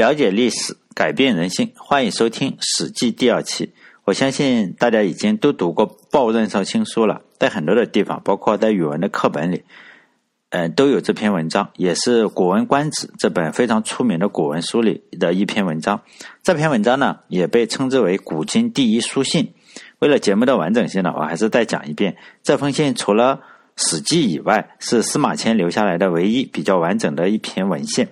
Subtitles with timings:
[0.00, 1.72] 了解历史，改变人性。
[1.76, 3.74] 欢迎收听《史记》第二期。
[4.06, 9.62] 我相信大家已经都读过鲍任绍卿书了，在很多的地方，包括在语文的课本里，
[10.48, 16.00] 嗯，都有这篇文章，也是《古文观止》这本非常出名的古文书里的一篇文章。
[16.42, 19.52] 这篇文章呢，也被称之为古今第一书信。
[19.98, 22.16] 为了节目的完整性呢，我还是再讲一遍。
[22.42, 23.36] 这封信除了
[23.76, 28.08] 《史记》以外，是司马迁留下来的唯一比较完整的一篇文献。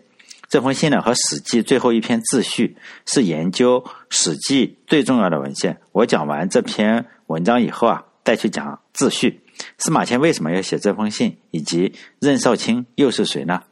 [0.48, 5.78] 这封信呢和《史记》最后一篇自序是研究《史记》最重要的文献。
[5.92, 9.42] 我讲完这篇文章以后啊，再去讲自序。
[9.76, 13.64] 司马迁为什么要写这封信，以及任少卿又是谁呢？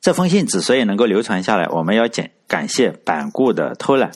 [0.00, 4.10] 这封信之所以能够流传下来，我们要感感谢板固的偷懒。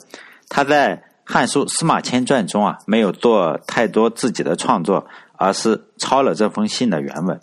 [0.49, 5.07] 他在《汉书·司马迁传》中啊，没有做太多自己的创作，
[5.37, 7.39] 而是抄了这封信的原文。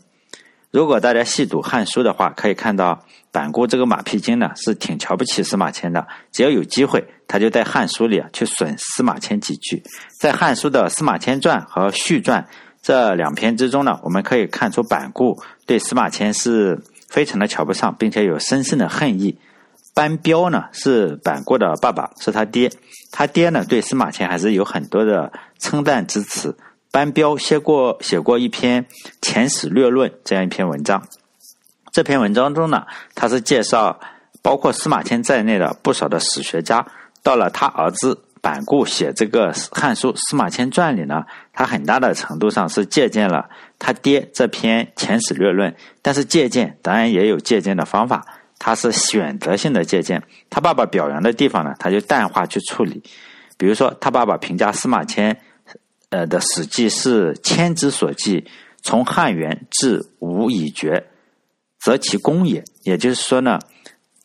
[0.71, 3.05] 如果大家细读《汉书》的话，可以看到。
[3.31, 6.09] 板固这个马屁精呢，是挺瞧不起司马迁的。
[6.33, 9.83] 只要有机会，他就在《汉书》里啊去损司马迁几句。
[10.19, 12.49] 在《汉书》的《司马迁传》和序传
[12.83, 19.39] 这两篇之中呢，我们可以看出板固对司马迁是非常的瞧不上，并且有深深的恨意。
[19.95, 22.73] 班彪呢是板固的爸爸，是他爹。
[23.13, 26.57] 他爹呢对司马迁还是有很多的称赞之词。
[26.91, 28.85] 班彪写过写过一篇
[29.21, 31.07] 《前史略论》这样一篇文章。
[31.93, 33.99] 这篇文章中呢，他是介绍
[34.43, 36.87] 包括司马迁在内的不少的史学家，
[37.23, 48.25] 到了他儿子板固写这个《汉书·司马迁传》里呢，他很大的程度上是借鉴了他爹这篇《前史略论》，但是借鉴当然也有借鉴的方法，
[48.59, 50.23] 他是选择性的借鉴。
[50.49, 53.03] 他爸爸表扬的地方呢，他就淡化去处理。
[53.57, 55.37] 比如说，他爸爸评价司马迁，
[56.11, 58.47] 呃的《史记》是千之所记，
[58.83, 61.07] 从汉元至吴已绝。
[61.79, 63.59] 则其功也，也就是说呢，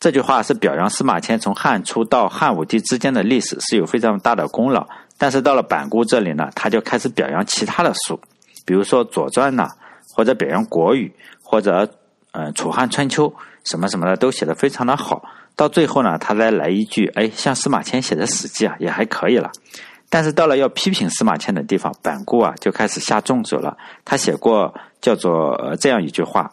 [0.00, 4.86] 这句话是表扬司马迁从汉初到汉武帝之间的历史是有非常大的功劳。
[5.16, 8.20] 但是到了板固这里呢，他就开始表扬其他的书，
[8.66, 9.68] 比如说《左传》呐，
[10.12, 11.88] 或者表扬《国语》，或者
[12.32, 13.28] 嗯《楚汉春秋》
[13.64, 15.22] 什么什么的都写得非常的好。
[15.54, 19.52] 到最后呢，他再来一句，哎，像司马迁写的《史记》啊，也还可以了。
[20.14, 23.76] 但是到了要批评司马迁的地方，板固啊就开始下重手了。
[24.04, 26.52] 他写过叫做这样一句话。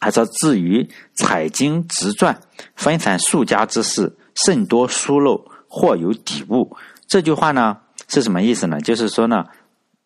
[0.00, 2.40] 他说至于采经直传，
[2.76, 6.74] 分散数家之事，甚多疏漏，或有底误。
[7.06, 7.76] 这句话呢
[8.08, 8.80] 是什么意思呢？
[8.80, 9.44] 就是说呢，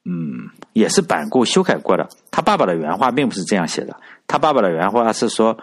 [0.05, 2.09] 嗯，也是板固修改过的。
[2.33, 5.57] 他爸爸的原话并不是这样写的，他爸爸的原话是说：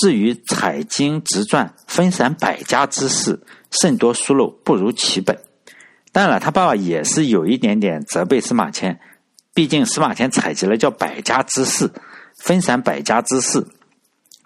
[0.00, 5.38] 至于采经直传，分散百家之事，甚多疏漏，不如其本。
[6.14, 9.00] 当然了，他爸爸也是有一点点责备司马迁，
[9.52, 11.90] 毕竟司马迁采集了叫百家之事。
[12.36, 13.64] 分散百家之事，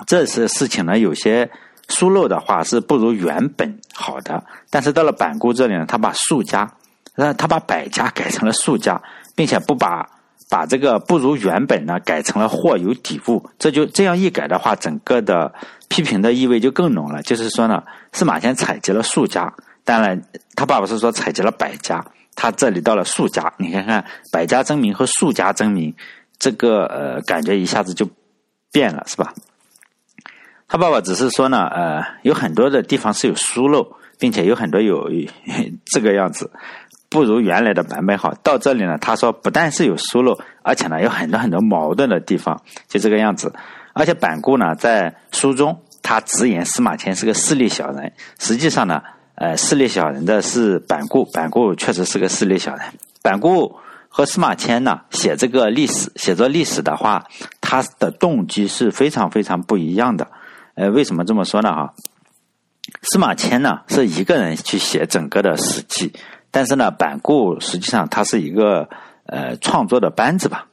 [0.07, 1.51] 这些事情呢，有些
[1.89, 4.45] 疏漏的话是不如原本好的。
[4.71, 6.71] 但是到了板固这里呢，他把数家，
[7.17, 9.03] 呃，他把百家改成了数家，
[9.35, 10.07] 并且不把
[10.51, 13.49] 把这个不如原本呢改成了或有底误。
[13.59, 15.53] 这就这样一改的话，整个的
[15.89, 17.23] 批评的意味就更浓了。
[17.23, 19.55] 就是说呢，司马迁采集了数家，
[19.89, 20.23] 当然
[20.55, 22.05] 他爸爸是说采集了百家，
[22.37, 25.95] 他这里到了数家，你看看百家争鸣和数家争鸣。
[26.39, 28.07] 这个呃，感觉一下子就
[28.71, 29.33] 变了，是吧？
[30.69, 35.11] 他爸爸只是说呢，呃，有很多的地方是有疏漏，并且有很多有
[35.91, 36.51] 这个样子，
[37.09, 38.35] 不如原来的版本好。
[38.43, 43.55] 到这里呢，他说不但是有疏漏，而且呢有很多很多矛盾的地方，就这个样子。
[43.95, 49.03] 而且板固呢在书中他直言司马迁是个势利小人，实际上呢，
[49.41, 52.85] 呃，势利小人的是板固，板固确实是个势利小人，
[53.23, 53.79] 板固。
[54.11, 57.27] 和司马迁呢写这个历史，写作历史的话，
[57.61, 60.27] 他的动机是非常非常不一样的。
[60.75, 61.71] 呃，为什么这么说呢？
[61.71, 61.95] 哈，
[63.03, 66.09] 司马迁呢是一个人去写整个的《史记》，
[66.51, 68.89] 但是呢，板固实际上他是一个
[69.27, 70.67] 呃创作的班子吧。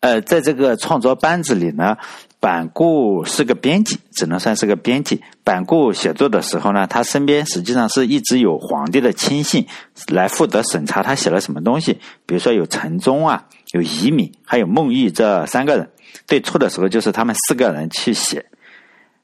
[0.00, 1.98] 呃，在这个创作班子里呢。
[2.44, 5.22] 板固是个编辑，只能算是个编辑。
[5.44, 9.66] 板固写作的时候呢，他身边实际上是一直有皇帝的亲信
[10.08, 11.98] 来负责审查他写了什么东西。
[12.26, 15.88] 比如说有陈忠啊，有乙敏，还有孟毅这三个人。
[16.26, 18.44] 最初的时候就是他们四个人去写，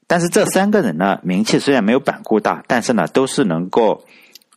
[0.07, 4.03] 但是这三个人呢，名气虽然没有板固大，但是呢，都是能够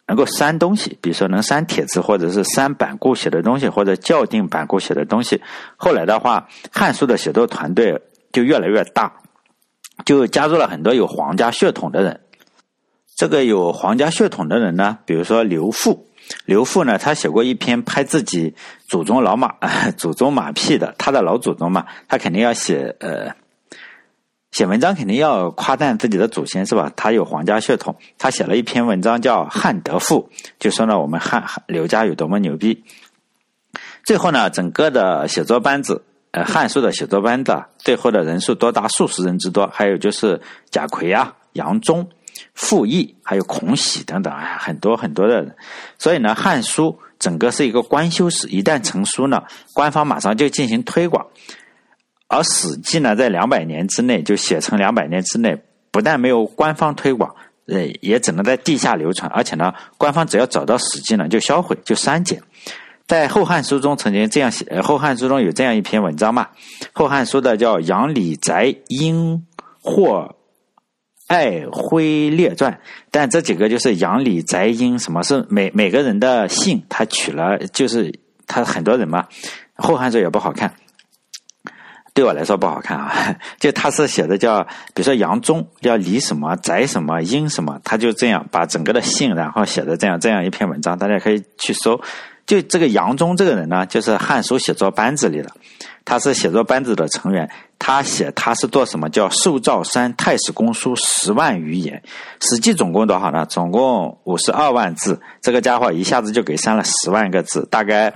[0.07, 5.43] 能够删东西，比如说能删帖子，或者是删板固写的东西，或者校订板固写的东西。
[5.77, 8.01] 后来的话，《汉书》的写作团队。
[8.35, 9.11] 就越来越大，
[10.05, 12.21] 就加入了很多有皇家血统的人。
[13.17, 16.09] 这个有皇家血统的人呢，比如说刘富，
[16.45, 18.57] 刘富呢，他写过一篇拍自己
[18.89, 19.55] 祖宗老马、
[19.97, 23.33] 祖宗马屁的，他的老祖宗嘛，他肯定要写呃
[24.51, 26.93] 写文章肯定要夸赞自己的祖先是吧？
[26.97, 30.29] 他有皇家血统，他写了一篇文章叫《汉德赋》，
[30.59, 32.83] 就说呢我们汉刘家有多么牛逼。
[34.05, 36.05] 最后呢，整个的写作班子，
[36.35, 42.05] 呃，《汉书》的写作班子最后的人数多达数十人之多，还有就是贾逵啊、杨忠、
[42.55, 45.55] 傅毅，还有孔喜等等，哎，很多很多的人。
[45.97, 46.87] 所以呢，《汉书》
[47.21, 51.25] 整个是一个官修史，一旦成书呢，官方马上就进行推广。
[52.27, 55.57] 而《史记》呢，在两百年之内就写成两百年之内，
[55.93, 57.33] 不但没有官方推广，
[57.69, 62.43] 呃，也只能在地下流传，而且呢，官方只要找到《史记》呢，就销毁，就删减。
[63.07, 66.49] 在《后汉书》中曾经这样写，《后汉书》中有这样一篇文章嘛，
[66.93, 69.47] 《后汉书》的叫《杨李翟英
[69.83, 70.37] 或
[71.27, 72.73] 爱辉列传》，
[73.11, 79.23] 但这几个就是杨李翟英，什么是每每个人的姓，他取了，就是他很多人嘛，
[79.77, 80.75] 《后汉书》也不好看。
[82.15, 84.63] 对我来说不好看啊， 就他是写的叫，
[84.95, 92.01] 比如说杨忠叫李什么翟什么英什么，他就这样把整个的姓，然后写的这样这样一篇文章，大家可以去搜。
[92.47, 95.51] 就这个杨忠这个人呢，就是汉书写作班子里的，
[96.05, 97.51] 他是写作班子的成员。
[97.79, 102.03] 他写他是做什么叫寿诏山太史公书十万余言，
[102.41, 103.45] 史记总共多少呢？
[103.45, 108.15] 总共五十二万字，这个家伙一下子就给删了十万个字，大概。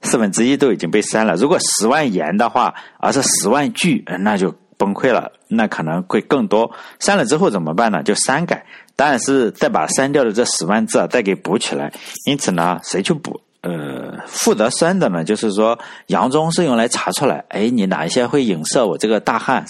[0.00, 1.34] 四分之一都已经被删了。
[1.34, 5.30] 如果十万言的话，而是十万句，那就崩溃了。
[5.48, 6.70] 那可能会更多。
[7.00, 8.02] 删了之后怎么办呢？
[8.02, 8.64] 就删改，
[8.96, 11.92] 当然是再把删掉的这十万字啊再给补起来。
[12.24, 13.40] 因此呢，谁去补？
[13.60, 19.66] 呃，负责删的呢，就是说杨忠是用来查出来，哎，你哪一些会影射我这个大汉？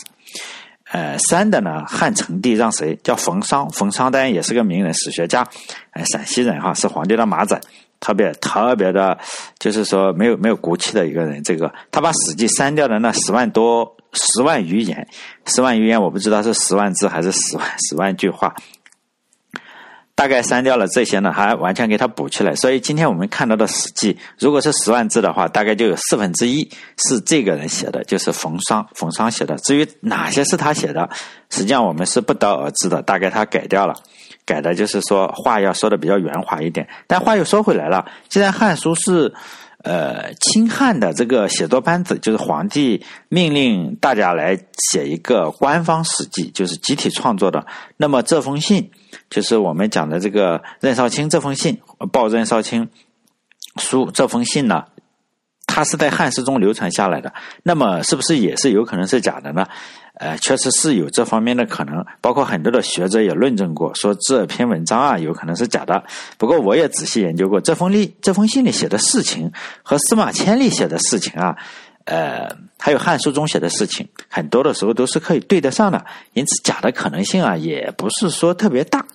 [0.90, 2.98] 呃，删的呢，汉成帝让谁？
[3.02, 3.68] 叫冯商。
[3.70, 5.46] 冯商当然也是个名人，史学家，
[5.92, 7.60] 哎，陕西人哈，是皇帝的马仔。
[8.00, 9.18] 特别特别的，
[9.58, 11.42] 就是说没有没有骨气的一个人。
[11.42, 15.06] 这个他把《史记》删掉的那十万多十万余言，
[15.46, 18.54] 十万余言我不知道是十万字还是十万 十万句话，
[20.14, 22.54] 大概删掉了这些呢，还完全给他补起来。
[22.54, 29.56] 所以今天我们看到的《史记》，如果是十万字的话，大概就有四分之一是这个人写的，就是冯商冯商写的。
[29.58, 31.08] 至于哪些是他写的，
[31.50, 33.02] 实际上我们是不得而知的。
[33.02, 33.94] 大概他改掉了。
[34.48, 38.06] 改的就是说话要说的比较圆滑一点，但话又说回来了。
[38.30, 39.34] 既然《汉书》是
[39.84, 44.58] 呃清汉的这个写作班子，就是皇帝命令大家来
[44.90, 47.66] 写一个官方史记，就是集体创作的。
[47.98, 48.90] 那么这封信，
[49.28, 51.78] 就是我们讲的这个任少卿这封信，
[52.10, 52.88] 报任少卿
[53.76, 54.84] 书这封信呢？
[55.70, 57.30] 它是在汉诗中流传下来的，
[57.62, 59.68] 那么是不是也是有可能是假的呢？
[60.18, 66.02] 呃，确实是有这方面的可能，包括很多的学者也论证过，说这篇文章啊有可能是假的。
[66.36, 69.50] 不过我也仔细研究过这封历这封信里写的事情
[69.82, 71.56] 和司马迁里写的事情啊，
[72.04, 72.48] 呃，
[72.78, 79.06] 还有汉书中写的事情，很多的时候都是可以对得上的，因此假的可能性啊也不是说特别大，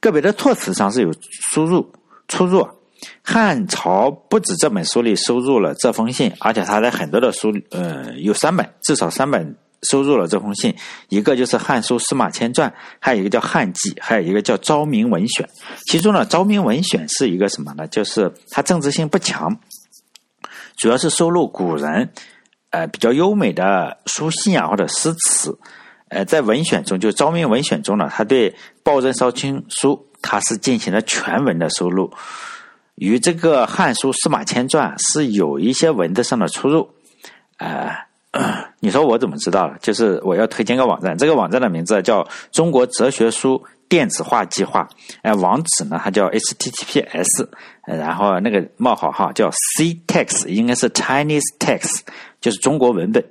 [0.00, 1.12] 个别的措辞上是有
[1.52, 1.92] 输入
[2.28, 2.66] 出入。
[3.20, 9.56] 汉朝不止这本书里收入了这封信，而且他在很多的书，呃，有三本，至少三本
[9.88, 10.74] 收入了这封信。
[11.08, 15.46] 一个就是《汉书·司马迁传》，还有一个叫《汉记》，还有一个叫《昭明文选》。
[15.90, 17.86] 其中呢，《昭明文选》是一个什么呢？
[17.88, 19.58] 就是它政治性不强，
[20.76, 22.10] 主要是收录古人，
[22.70, 25.58] 呃，比较优美的书信啊或者诗词。
[26.08, 28.50] 呃，在文选中，就《昭明文选》中呢，他对
[28.82, 32.12] 《报任少卿书》，他是进行了全文的收录。
[32.96, 36.90] 与这个《汉书·司马迁传》是有一些文字上的出入，
[37.56, 37.96] 呃，
[38.84, 39.76] 你说我怎么知道了？
[39.80, 44.88] 就是我要推荐个网站，这个网站的名字叫“中国哲学书电子化计划”，
[45.22, 47.46] 哎，网址呢它叫 https，
[47.86, 49.48] 然后那个冒号哈叫
[49.78, 52.00] ctext，应该是 Chinese text，
[52.40, 53.24] 就是中国文本。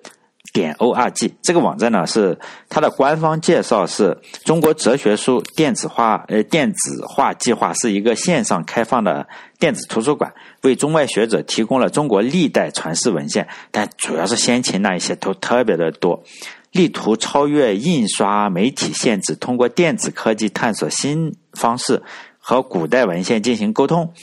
[0.53, 2.37] 点 org 这个网站呢，是
[2.69, 9.27] 它的官方介绍是中国哲学书电子化呃电子化计划是一个线上开放的
[9.59, 16.21] 电子图书馆，为中外学者提供了中国历代传世文献，但主要是先秦那一些都特别的多，
[16.71, 22.01] 力图超越印刷媒体限制，通过电子科技探索新方式
[22.39, 24.13] 和古代文献进行沟通。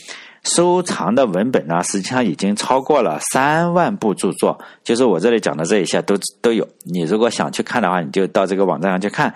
[0.44, 6.66] 收藏的文本呢，实际上已经超过了三万部著作，就是我这里讲的这一些都都有。
[6.84, 9.34] 你如果想去看的话，你就到这个网站上去看，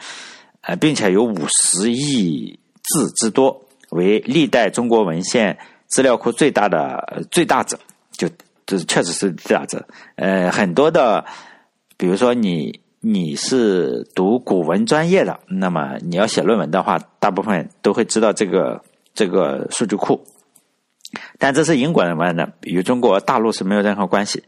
[0.62, 7.78] 呃，并且有五十亿字之多，为历代中国文献资料库最大的最大者，
[8.12, 8.28] 就
[8.64, 9.84] 这确实是最大者。
[10.16, 11.24] 呃，很多的，
[11.96, 18.80] 比如说你你是读古文专业的，那么你要写论文的话，大部分都会知道这个
[19.12, 20.24] 这个数据库。
[21.38, 24.44] 但这是英国人玩的，与中国大陆是没有任何关系。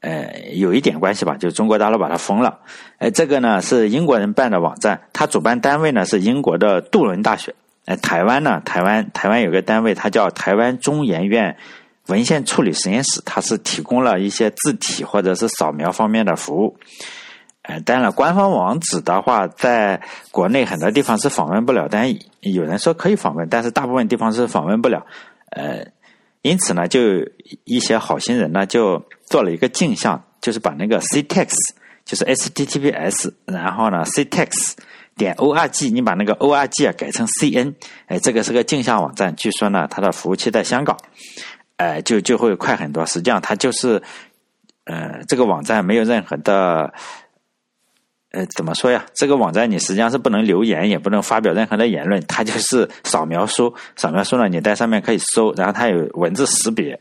[0.00, 2.60] 呃，有一点关系吧，就是中国大陆把它封了。
[2.98, 7.54] 呃，这个呢是英国人办的网站，它主办单位呢是英国的杜伦大学。
[7.84, 11.56] 哎，台湾呢，台湾台湾有个单位，它叫台湾中研院
[12.06, 16.78] 文献处理实验室，它是提供了一些字体或者是扫描方面的服务。
[17.62, 22.10] 呃，当然，官方网址的话，在国内很多地方是访问不了，但
[22.40, 25.04] 有人说可以访问，但是大部分地方是访问不了。
[25.50, 25.84] 呃，
[26.42, 27.00] 因此呢，就
[27.64, 31.70] 一些好心人呢，就做了一个镜像，就是把那个 ctext，
[32.04, 34.74] 就是 https，然后呢 ctext
[35.16, 37.74] 点 org，你把那个 org 啊改成 cn，
[38.06, 40.96] 哎，这个是个镜像网站，据说呢，它的服务器在香港，
[41.76, 43.04] 哎，就就会快很多。
[43.04, 44.02] 实际上，它就是，
[44.84, 46.92] 呃，这个网站没有任何的。
[48.32, 49.04] 呃，怎么说呀？
[49.12, 53.74] 这个网站你实际上是不能留言，也不能发表任何的言论，它就是扫描书。
[53.96, 57.00] 扫描书呢，你在上面可以搜，然后它有文字识别，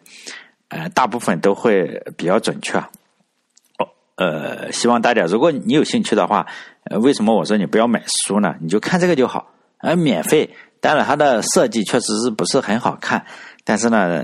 [0.69, 2.79] 呃，大部分都会比较准确。
[2.79, 6.47] 哦，呃，希望大家，如果你有兴趣的话，
[6.85, 8.55] 呃，为什么我说你不要买书呢？
[8.59, 10.49] 你就看这个就好，呃，免费。
[10.81, 13.23] 当然，它的设计确实是不是很好看，
[13.63, 14.23] 但是呢，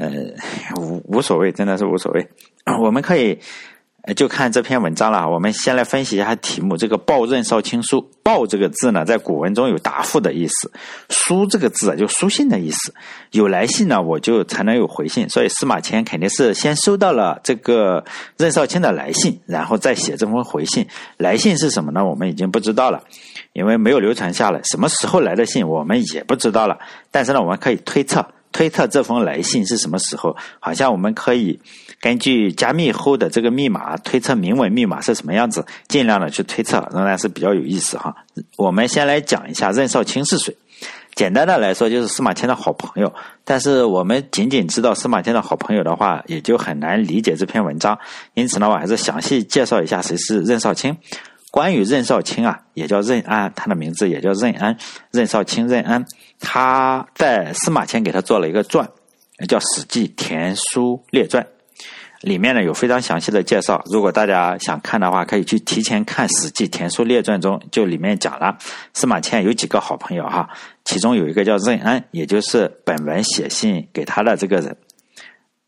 [0.79, 2.27] 无无所谓，真的是无所谓。
[2.81, 3.39] 我们可以。
[4.13, 5.27] 就看这篇文章了。
[5.27, 6.77] 我们先来分析一下题目。
[6.77, 10.69] 这个报任少卿书，报这个字呢，在古文中有答复的意思；
[11.09, 12.93] 书这个字啊，就书信的意思。
[13.31, 15.27] 有来信呢，我就才能有回信。
[15.29, 18.03] 所以司马迁肯定是先收到了这个
[18.37, 20.87] 任少卿的来信，然后再写这封回信。
[21.17, 22.05] 来信是什么呢？
[22.05, 23.01] 我们已经不知道了，
[23.53, 24.61] 因为没有流传下来。
[24.63, 26.77] 什么时候来的信，我们也不知道了。
[27.09, 28.23] 但是呢，我们可以推测。
[28.55, 30.33] 推测这封来信是什么时候？
[30.61, 31.59] 好像我们可以
[31.99, 38.15] 根据加密后的这个密码推测明文密码是什么样子，尽量的去推测，仍然是比较有意思哈。
[38.55, 40.55] 我们先来讲一下任少卿是谁。
[41.15, 43.13] 简单的来说，就是司马迁的好朋友。
[43.43, 47.99] 但是我们仅仅知道司马迁的好朋友的话，也就很难理解这篇文章。
[48.35, 50.95] 因此呢，我还是详细介绍一下谁是任少卿。
[51.51, 54.77] 关于任少卿啊，也叫任安，他的名字也叫任安，
[55.11, 56.05] 任少卿任安。
[56.39, 58.87] 他在司马迁给他做了一个传，
[59.47, 61.43] 叫《史记田书列传》，
[62.21, 63.81] 里面呢有非常详细的介绍。
[63.85, 68.57] 如果大家想看的话，可以去提前看《史记田书列传》中，就里面讲了
[68.93, 70.49] 司马迁有几个好朋友哈，
[70.83, 74.75] 其中有一个叫任安，也就是本文写信给他的这个人。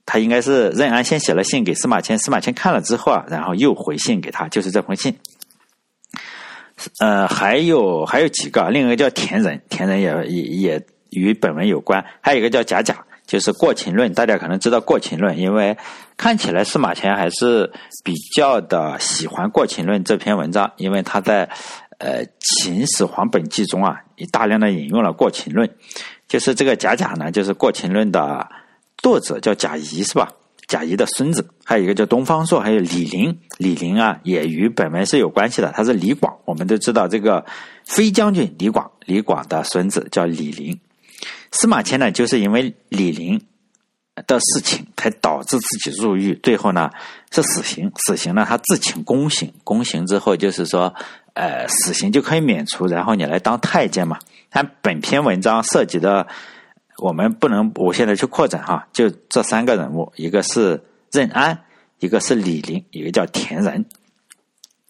[0.05, 5.17] 他应该是任安先写了信给司马迁，司马迁看了之后啊，然后又回信给他，就是这封信。
[7.00, 12.03] 呃，还有还有几个，另一个叫田仁，田仁也也也与本文有关。
[12.22, 15.75] 还有一个叫贾贾，就是《过秦论》，大家可能知道《过秦论》，因为
[16.15, 17.72] 看起来司马迁还是
[18.03, 21.50] 比较的喜欢《过秦论》这篇文章，因为他在
[21.98, 25.67] 呃《秦始皇本纪》中啊，也大量的引用了《过秦论》。
[26.27, 28.48] 就是这个贾贾呢，就是《过秦论》的
[28.98, 30.31] 作者叫贾谊，是吧？
[30.67, 33.39] 贾谊的孙子，还有一个叫东方朔，还有李陵。
[33.57, 35.71] 李陵啊，也与本文是有关系的。
[35.71, 37.45] 他是李广，我们都知道这个
[37.86, 40.77] 飞将军李广，李广的孙子叫李陵。
[41.53, 43.41] 司马迁呢，就是因为李陵
[44.27, 46.89] 的事情，才导致自己入狱，最后呢
[47.31, 47.89] 是死刑。
[48.05, 50.93] 死刑呢，他自请宫刑，宫刑之后就是说，
[51.33, 54.19] 呃，死刑就可以免除，然后你来当太监嘛。
[54.50, 56.27] 但本篇文章涉及的。
[56.97, 61.59] 我们不能无限的去扩展哈，就这三个人物，一个是任安，
[61.99, 63.85] 一个是李陵，一个叫田仁。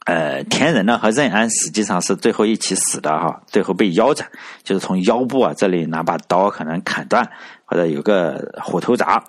[0.06, 4.26] 呃，田仁呢和任安实际上是最后一起死的哈，最后被腰斩，
[4.64, 7.30] 就是从腰部啊这里拿把刀可能砍断，
[7.66, 9.22] 或者有个虎头铡，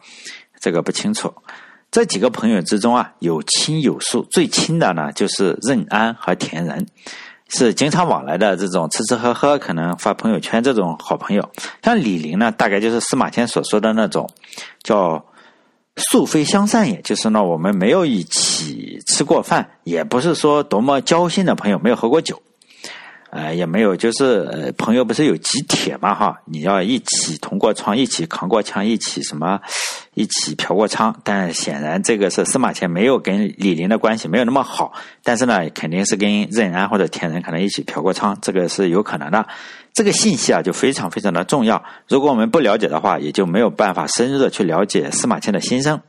[0.61, 1.35] 这个不清楚。
[1.91, 6.87] 这几个朋友之中啊，有亲有疏，最亲的呢就是任安和田仁。
[7.49, 11.51] 是经常往来的这种吃吃喝喝，可能发朋友圈这种好朋友。
[11.83, 14.29] 像李陵呢，大概就是司马迁所说的那种，
[14.83, 15.25] 叫
[15.97, 22.41] 素非相善，也就是呢，我们没有一起吃过饭，也不是说多么交心的朋友，没有喝过酒。
[23.31, 26.41] 呃，也没有，就是呃，朋友不是有几铁嘛哈？
[26.47, 29.61] 你要一起同过窗，一起扛过枪，一起什么，
[30.19, 31.15] 一起嫖过娼。
[31.23, 39.47] 但显然这个是司马迁没有跟李陵的关系没有那么好，但是呢，肯定是跟任安或者田仁可能一起嫖过娼，这个是有可能的。
[39.95, 41.83] 这个信息啊，就非常非常的重要。
[42.09, 46.01] 如果我们不了解的话，也就没有办法深入的去了解司马迁的心声。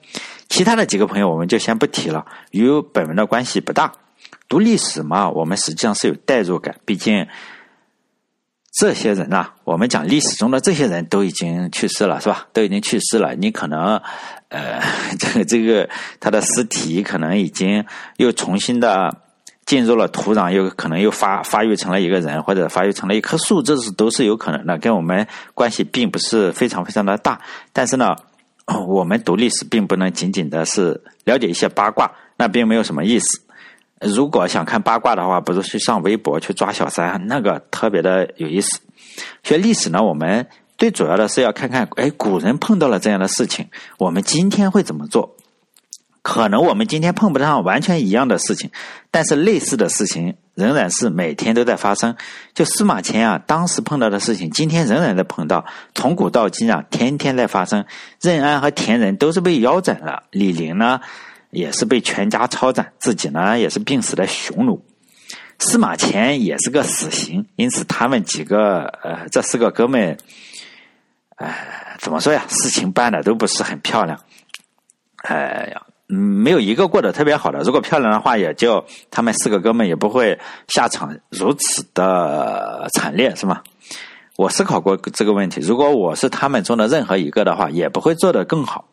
[0.48, 3.94] 其他的几个朋友我们就先不提了，与本文的关系不大。
[4.48, 7.28] 读历史嘛，我们实际上是有代入感，毕竟
[8.80, 12.48] 这些人啊，我们讲历史中的这些人都已经去世了，是吧？
[12.54, 14.02] 都已经去世了，你可能
[14.48, 14.82] 呃，
[15.20, 15.90] 这个这个
[16.22, 17.84] 他的尸体可能已经
[18.16, 19.14] 又重新的
[19.66, 27.42] 进入了土壤，又可能又发发育成了一个人，或者发育成了一棵树，这是都是有可能的，跟我们关系并不是非常非常的大。
[27.74, 28.16] 但是呢，
[28.88, 32.10] 我们读历史并不能仅仅的是了解一些八卦。
[32.38, 33.28] 那并没有什么意思。
[34.02, 38.80] 如果想看八卦的话，不如去上微博去抓小三，那个特别的有意思。
[39.44, 45.36] 学历史呢，我们最主要的是要看看，哎，古人碰到了这样的事情，我们今天会怎么做？
[46.22, 48.70] 可能我们今天碰不上完全一样的事情，
[49.10, 52.16] 但是类似的事情仍然是每天都在发生。
[52.54, 55.66] 就司马迁啊，当时碰到的事情，今天仍然在碰到，
[55.96, 57.86] 从古到今啊，天天在发生。
[58.22, 61.00] 任安和田仁都是被腰斩了，李陵呢？
[61.52, 64.84] 也是被全家抄斩，自己呢也是病死的匈奴。
[65.60, 70.18] 司马迁也是个死刑，因此他们几个呃，这四个哥们，
[71.36, 72.46] 哎，怎么说呀？
[72.48, 74.18] 事情办的都不是很漂亮，
[75.24, 77.60] 哎呀，没有一个过得特别好的。
[77.60, 80.40] 如果漂亮的话，也就他们四个哥们也不会
[80.70, 83.62] 下场如此的惨烈，是吗？
[84.38, 88.86] 我思考过这个问题，如果我是他们中的任何一个的话，也不会做得更好。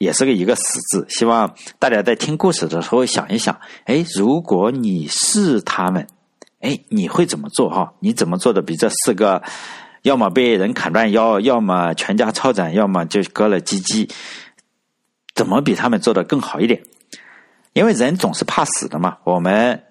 [0.00, 6.06] 也是个一个死字，希望大家在听故事的时候想一想，哎，如果你是他们，
[6.60, 7.68] 哎，你会怎么做？
[7.68, 9.42] 哈，你怎么做的比这四个，
[10.00, 14.08] 要么被人砍断腰，要么全家抄斩，要么就割了鸡鸡，
[15.34, 16.82] 怎么比他们做的更好一点？
[17.74, 19.18] 因为人总是怕死的嘛。
[19.24, 19.82] 我们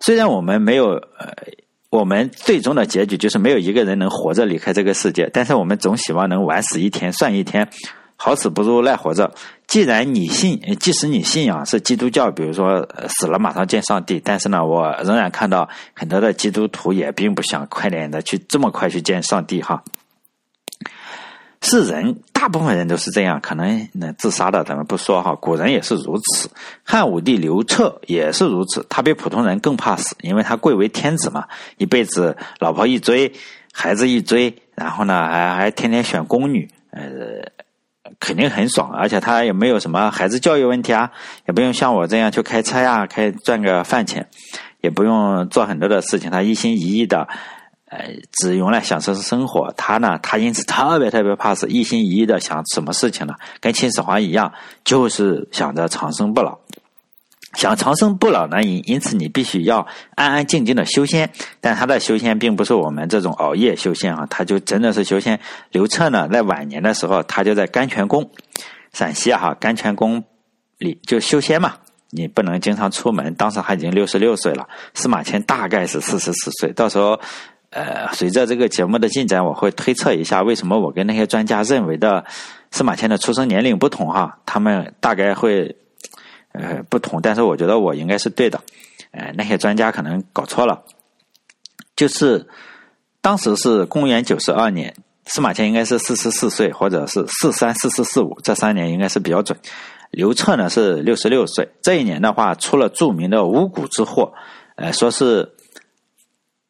[0.00, 1.34] 虽然我们没有，呃，
[1.88, 7.66] 我们最终的结局就是没有一个人能活着离开这个世界，但是我们总希望能晚死一天算一天。
[8.16, 9.34] 好死不如赖活着。
[9.66, 19.82] 既然你信，即使你信仰是基督教，比如说死了马上见上帝，但是呢，我仍然看到很多的基督徒也并不想快点的去这么快去见上帝哈。
[21.62, 26.50] 是人，大部分人都是这样，可能那自杀的咱们不说哈，古人也是如此。
[26.84, 33.32] 汉武帝刘彻也是如此，他比普通人更怕死，因为他贵为天子嘛，一辈子老婆一追，
[33.72, 37.50] 孩子一追，然后呢还还天天选宫女，呃。
[38.24, 41.10] 肯定很爽，而且他也没有什么孩子教育问题啊，
[41.46, 44.26] 也不用像我这样去开车呀，开赚个饭钱，
[44.80, 47.28] 也不用做很多的事情，他一心一意的，
[47.90, 47.98] 呃，
[48.32, 49.70] 只用来享受生活。
[49.76, 53.34] 他呢，他因此特别特别怕死，一心一意的想什么事情呢？
[53.60, 54.50] 跟秦始皇一样，
[54.84, 56.58] 就是想着长生不老。
[57.54, 65.38] 想长生不老呢，因因此你必须要安安静静的修仙，但他的修仙并不是我们这种熬夜修仙啊，他就真的是修仙。
[65.70, 68.30] 刘彻呢，在晚年的时候，他就在甘泉宫，
[68.92, 70.22] 陕西哈甘泉宫
[70.78, 71.74] 里就修仙嘛，
[72.10, 73.34] 你不能经常出门。
[73.34, 76.72] 当时他已经六十六岁了，司马迁大概是四十四岁。
[76.72, 77.18] 到时候，
[77.70, 82.24] 呃，随着这个节目的进展，我会推测一下为什么我跟那些专家认为的
[82.70, 85.76] 司马迁的出生年龄不同哈，他们大概会。
[86.54, 88.60] 呃，不同，但是我觉得我应该是对的，
[89.10, 90.84] 呃，那些专家可能搞错了，
[91.96, 92.46] 就是
[93.20, 94.94] 当时是公元九十二年，
[95.26, 99.58] 司马迁应该是四十四岁，或者是四三四四四五这三年应该是比较准。
[100.12, 104.32] 刘彻呢是六十六岁，这一年的话出了著名的巫蛊之祸，
[104.76, 105.52] 呃，说是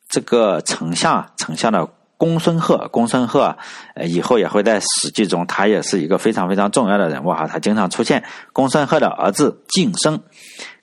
[0.09, 1.89] 这个丞相，丞相的。
[2.17, 3.57] 公孙贺，公孙贺，
[3.95, 8.23] 呃，以后也会在《史记》中，他也是一个非常非常重要的人物哈，他经常出现。
[8.53, 10.23] 公孙贺的儿子晋升，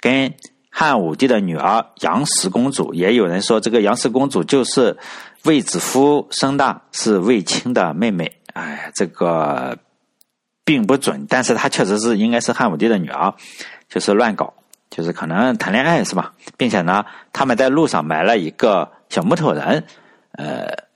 [0.02, 0.34] 跟
[0.70, 4.98] 汉武帝的女儿杨氏公主，也有人说这个杨氏公主就是
[5.46, 8.32] 卫子夫生的，是卫青的妹妹。
[8.54, 9.78] 哎，这个
[10.66, 13.34] 并不准，但是她确实是应该是汉武帝的女儿，
[13.88, 14.54] 就是乱搞，
[14.90, 16.34] 就是可能谈恋爱是吧？
[16.58, 19.86] 并且呢，他们在路上埋了一个小木头人，
[20.34, 20.91] 呃。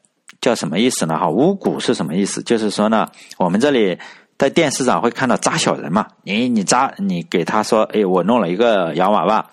[0.45, 1.17] 叫什么意思呢？
[1.17, 2.43] 哈，巫蛊是什么意思？
[2.43, 3.07] 就是说呢，
[3.39, 3.97] 我们这里
[4.37, 6.05] 在电视上会看到扎小人嘛。
[6.21, 9.43] 你你扎，你给他说，哎，我弄了一个洋娃娃，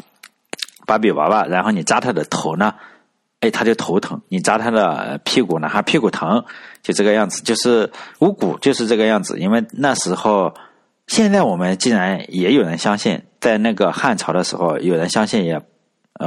[0.84, 2.74] 芭比娃娃，然后你扎他的头呢，
[3.40, 6.44] 哎，他就头疼；你扎他的屁股呢，他屁股疼，
[6.82, 7.42] 就这个样子。
[7.42, 9.38] 就是巫蛊就是这个样子。
[9.38, 10.52] 因为那时候，
[11.06, 15.58] 现在我们竟然也有人相信，在那个汉朝的时候，有人相信也，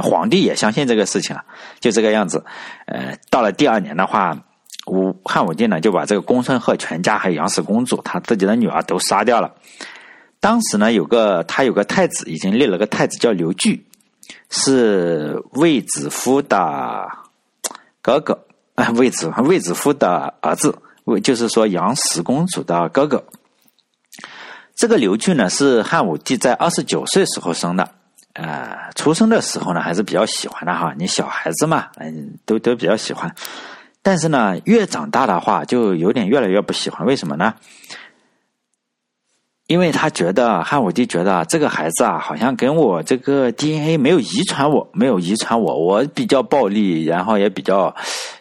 [0.02, 1.44] 皇帝也相信这个事情了，
[1.78, 2.44] 就这个样子。
[2.86, 4.36] 呃，到了第二年的话。
[4.86, 9.52] 武汉武帝呢，就把这个公孙贺全家还有杨氏公主，他自己的女儿都杀掉了。
[10.38, 13.84] 当时呢，有个他有个太子，已经立了个太子叫刘据，
[14.48, 17.08] 是卫子夫的
[18.00, 18.46] 哥哥，
[18.94, 20.72] 卫子卫子夫的儿子，
[21.04, 23.24] 卫就是说杨氏公主的哥哥。
[24.76, 27.88] 这个刘据呢，是汉武帝在二十九岁时候生的，
[28.34, 33.34] 呃，出生的时候呢，还是比较喜欢的哈，你小孩子嘛，嗯，都都比较喜欢。
[34.06, 37.04] 但是呢，越长大的话，就有点越来越不喜欢。
[37.04, 37.54] 为什么呢？
[39.66, 47.92] 因为他觉得汉武帝觉得这个孩子啊，好像跟我这个 DNA 没有遗传，我没有遗传我，我比较暴力，然后也比较，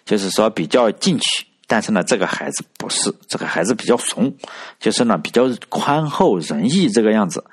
[0.05, 1.47] 就是说比较进取。
[1.65, 4.31] 但是呢，这个孩子不是，这个孩子比较怂，
[4.79, 7.43] 就是呢比较宽厚仁义这个样子。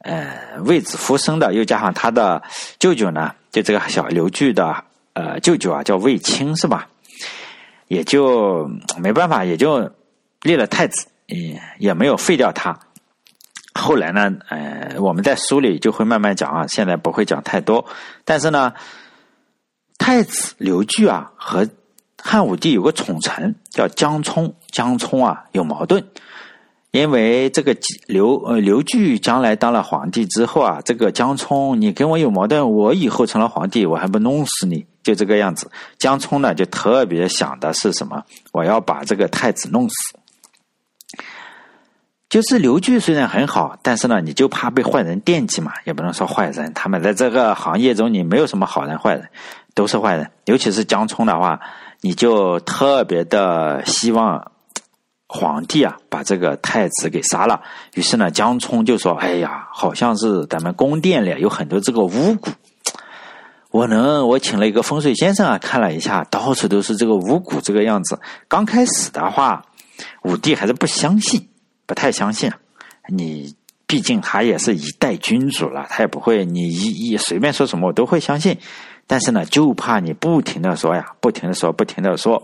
[0.00, 2.42] 呃卫子夫生的，又加上他的
[2.80, 6.88] 舅舅呢，就这个小刘据的呃舅舅啊，叫卫青是吧？
[7.92, 9.90] 也就没办法，也就
[10.40, 12.78] 立了太子，也也没有废掉他。
[13.74, 17.84] 后来呢，呃，我们在书里就会慢慢讲啊，现在不会讲太多。
[18.24, 18.72] 但是呢，
[19.98, 21.68] 太子刘据啊和
[22.22, 26.02] 汉武帝有个宠臣叫江充，江充啊有矛盾，
[26.92, 27.76] 因为这个
[28.06, 34.86] 刘呃刘据将来当了皇帝之后啊，这个江充你跟我有矛盾，我以后成了皇帝，我还不弄死你？
[35.02, 35.70] 就这个样子。
[35.98, 38.24] 江充呢就特别想的是什么？
[38.52, 39.94] 我要把这个太子弄死。
[42.28, 49.28] 就是刘据虽然很好，但是呢，你就怕被坏人惦记嘛，也不能说坏人，他们在这个行业中，你没有什么好人坏人，
[49.74, 50.30] 都是坏人。
[50.46, 51.60] 尤其是江充的话，
[52.00, 54.50] 你就特别的希望
[55.28, 57.60] 皇帝啊把这个太子给杀了。
[57.92, 62.48] 于是呢，江充就说：“哎呀，好像是咱们宫殿里有很多这个巫蛊，
[63.72, 68.20] 我能我请了一个风水先生啊，看了一下，到处都是这个五谷这个样子。
[68.46, 69.64] 刚开始的话，
[70.22, 71.48] 武帝还是不相信。”
[71.84, 72.50] 不太相信，
[73.08, 73.54] 你
[73.86, 78.56] 毕竟他也是一代君主了，他也不会你一一随便说什么我都会相信。
[79.06, 82.40] 但是呢，就怕你不停的说呀，不停的说，不停的说。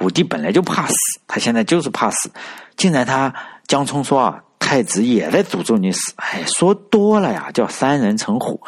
[0.00, 0.94] 武帝本来就怕死，
[1.26, 2.30] 他现在就是怕死。
[2.76, 3.34] 竟然他
[3.66, 8.62] 江充说啊，太子也在诅咒你死，哎，说多了呀，叫三人成虎。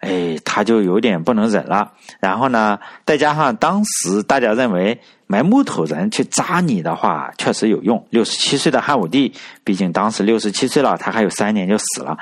[0.00, 1.92] 哎，他就有点不能忍了。
[2.20, 8.04] 然后呢，再加上当时大家认为埋木头人去扎你的话，确实有用。
[8.10, 9.32] 六十七岁的汉武帝，
[9.62, 12.16] 毕竟当时六十七岁了，他还有三年就死了。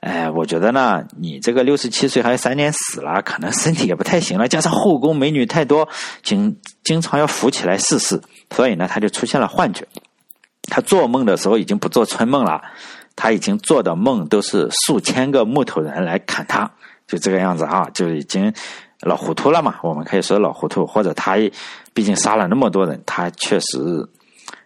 [0.00, 4.46] 哎，我觉得呢，你这个六十七岁还有三年死了，可能身体也不太行了。
[4.46, 5.88] 加上后宫美女太多，
[6.22, 8.20] 经经常要扶起来试试，
[8.54, 9.86] 所以呢，他就出现了幻觉。
[10.68, 12.62] 他做梦的时候已经不做春梦了，
[13.16, 16.70] 他已经做的梦都是数千个木头人来砍他。
[17.06, 18.52] 就这个样子啊，就已经
[19.00, 19.76] 老糊涂了嘛。
[19.82, 21.36] 我们可以说老糊涂，或者他
[21.92, 23.78] 毕竟杀了那么多人，他确实，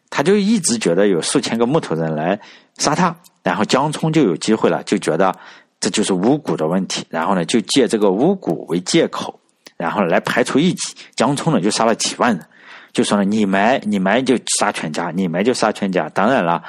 [0.09, 2.39] 他就一直觉得有数千个木头人来
[2.77, 5.35] 杀他，然后江冲就有机会了，就觉得
[5.81, 9.39] 这就是巫蛊的问题，然后呢，就借这个巫蛊为借口，
[9.77, 10.95] 然后来排除异己。
[11.17, 12.47] 江冲呢就杀了几万人，
[12.93, 16.09] 就说呢你埋你埋就杀全家，你埋就杀全家。
[16.09, 16.63] 当然了，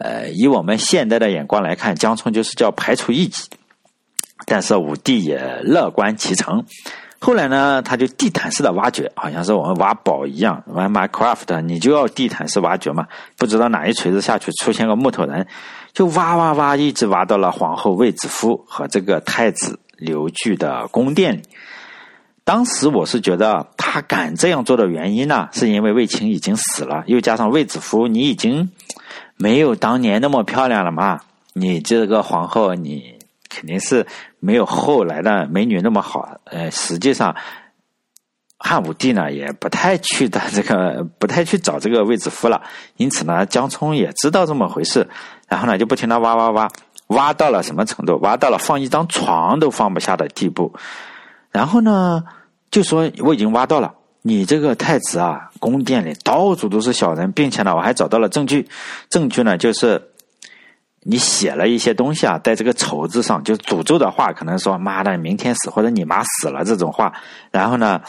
[0.00, 3.48] 呃，以我们现代的眼光来看，江冲就是叫排除异己。
[4.44, 6.64] 但是武帝也乐观其成，
[7.20, 13.06] 后来呢，他就地毯式的挖掘，好像是我们挖宝一样，玩 Minecraft，你就要地毯式挖掘嘛。
[13.38, 15.46] 不知道哪一锤子下去出现个木头人，
[15.92, 21.42] 就挖挖挖，一直挖到了皇后卫子夫和这个太子刘据的宫殿里。
[22.42, 28.68] 当时我是觉得他敢这样做的原因呢，是因为卫青已经死了，又加上卫子夫你已经
[29.36, 31.20] 没有当年那么漂亮了嘛，
[31.52, 33.22] 你这个皇后你。
[33.54, 34.06] 肯定是
[34.44, 36.36] 没有后来的美女那么好。
[36.46, 37.36] 呃，实际上，
[38.58, 42.60] 汉武帝呢也不太去的这个， 不太去找这个卫子夫了。
[42.96, 45.08] 因此呢，江充也知道这么回事，
[45.46, 46.68] 然后呢就不停的挖挖挖，
[47.06, 48.18] 挖到了什么程度？
[48.18, 50.74] 挖到了放一张床都放不下的地步。
[51.52, 52.24] 然后呢
[52.72, 58.68] 就说我已经挖到了，你这个太子啊，宫殿里到处都是小人，并且呢我还找到了证据，
[59.08, 60.08] 证据呢就是。
[61.04, 67.12] 你写了一些东西啊，在这个绸子上，就诅咒的话，可能说“妈的，明天死”或者“你妈死了”这种话，
[67.50, 68.00] 然后呢，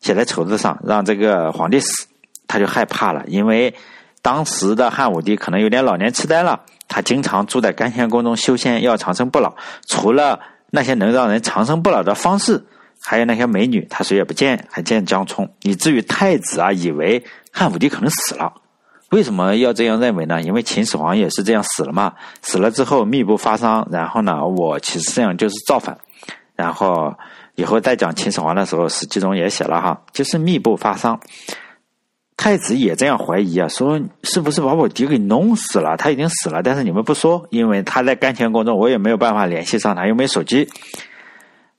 [0.00, 2.06] 写在绸子上，让这个皇帝死，
[2.46, 3.74] 他就害怕了，因为
[4.22, 9.54] 当时的汉武帝可能有点老年痴呆了，他经常住在甘泉宫中修仙，要长生不老，
[9.88, 10.38] 除了
[10.70, 12.64] 那些能让人长生不老的方式，
[13.00, 18.52] 还有那些美女，他谁也不见，还见江充，以至于太子啊，以为汉武帝可能死了。
[19.10, 20.42] 为什么要这样认为呢？
[20.42, 25.96] 因为秦始皇也是这样死了嘛，死了之后密不发丧，然后呢，我其实这样就是造反，
[26.54, 27.14] 然后
[27.54, 31.18] 以后再讲秦始皇的时候，史记中也写了哈，就是密不发丧。
[32.36, 35.96] 太子也这样怀疑啊，说是不是把我爹给弄死了？
[35.96, 40.68] 他已经死了，但是你们不说，因为他在甘泉宫中，我也没有办法联系上他，又没手机。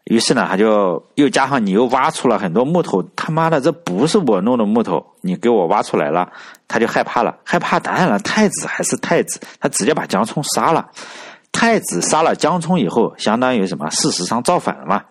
[0.10, 6.32] 于是呢，他就又加上你又挖出了很多木头，他妈的，这不是我弄的木头，你给我挖出来了，
[6.68, 10.90] 他就害怕了，害怕当然了，太子还是太子，他直接把江充杀了。
[11.52, 13.88] 太子杀了江充以后，相当于什么？
[13.92, 15.04] 事实上造反了嘛。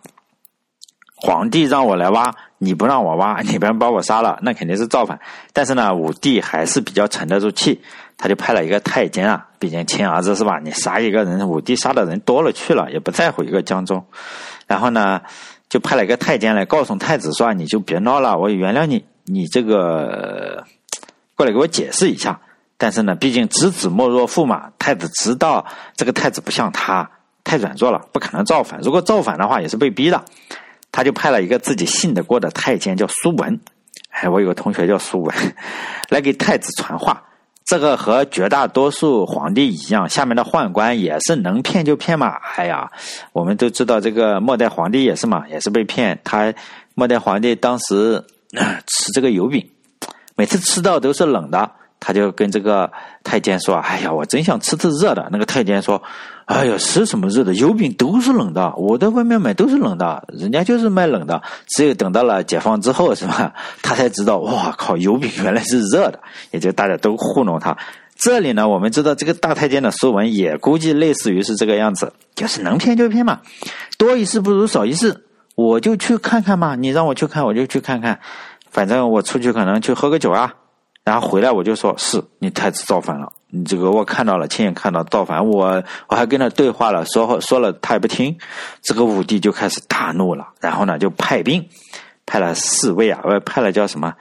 [1.15, 5.21] 皇帝让我来挖，你不让我挖，你不然把我杀了，那肯定是造反。
[5.53, 7.81] 但是呢，武帝还是比较沉得住气，
[8.17, 10.59] 他就派了一个太监啊，毕竟亲儿子是吧？
[10.59, 14.05] 你杀一个人，武帝杀的人多了去了，也不在乎一个江中。
[14.69, 15.21] 然后呢，
[15.69, 19.05] 就派了一个太监来告诉太子说：“你就别闹了，我原谅你。
[19.25, 20.65] 你这个
[21.35, 22.41] 过来给我解释一下。
[22.77, 24.71] 但是呢，毕竟知子莫若父嘛。
[24.79, 27.11] 太子知道这个太子不像他，
[27.43, 28.79] 太软弱了，不可能造反。
[28.81, 30.25] 如果造反的话，也是被逼的。
[30.93, 33.59] 他就派了一个自己信得过的太监，叫苏文。
[34.11, 35.35] 哎，我有个同学叫苏文，
[36.09, 37.23] 来给太子传话。
[37.69, 42.35] 这个和绝大多数皇帝一样，下面的宦官也是能骗就骗嘛。
[42.57, 42.91] 哎呀，
[43.35, 46.19] 我们都知道这个末代皇帝也是嘛，也是被骗。
[46.25, 46.55] 他
[46.95, 48.25] 末代皇帝当时
[48.87, 49.69] 吃这个油饼，
[50.35, 51.71] 每次吃到都是冷的。
[52.01, 52.91] 他就跟这个
[53.25, 56.03] 太监说：“哎呀，我真想吃次热的。”那个太监说
[56.47, 57.55] ：“哎呀，吃什么热的？
[57.55, 61.43] 油饼都是冷的，我在外面买都是冷的，人家就是卖冷的。
[61.69, 63.53] 只有等到了解放之后，是吧？
[63.83, 66.21] 他才知道，哇靠，油饼原来是热的。
[66.53, 67.77] 也就大家都糊弄他。
[68.17, 73.41] 这里呢，我们知道这个大太监的书文也估计类似于是这个样子，就是能骗就骗嘛，
[73.97, 75.25] 多一事不如少一事，
[75.57, 76.75] 我就去看看嘛。
[76.77, 78.19] 你让我去看，我就去看看，
[78.71, 80.55] 反正我出去可能去喝个酒啊。”
[81.09, 88.37] 然后回来我就说是你太子造反了，你这个我看到了，亲眼看到造反，我我还跟他对话了，说说了他也不听，
[88.83, 91.67] 这个武帝就开始大怒了，然后呢就派兵，
[92.27, 94.13] 派了侍卫啊，我派了叫什么，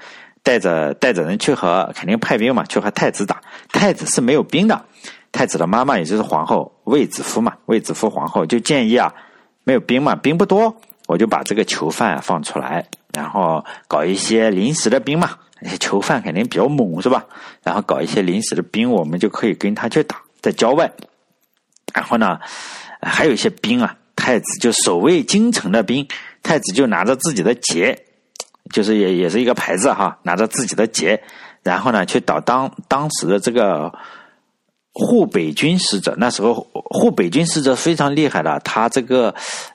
[0.44, 3.42] 带着带着人去和肯定派兵嘛，去和太子打，
[3.74, 4.86] 太子是没有兵的，
[5.34, 9.14] 太子的妈妈也就是皇后卫子夫嘛，卫子夫皇后就建议啊，
[9.66, 10.74] 没有兵嘛，兵不多，
[11.06, 15.32] 我就把这个囚犯放出来，然后搞一些临时的兵嘛。
[15.62, 17.26] 那些囚犯肯定比较猛，是吧？
[17.64, 20.92] 然后搞一些临时的兵，我们就可以跟他去打，在郊外。
[21.94, 22.40] 然后呢，
[23.02, 26.08] 还有一些兵啊，太子就守卫京城的兵，
[26.44, 27.98] 太子就拿着自己的节，
[28.72, 31.22] 就是也也是一个牌子哈，拿着自己的节，
[31.64, 33.94] 然后呢去找当当时的这个。
[35.00, 39.32] 护北军使者，那时候护北军使者非常厉害的，他这个，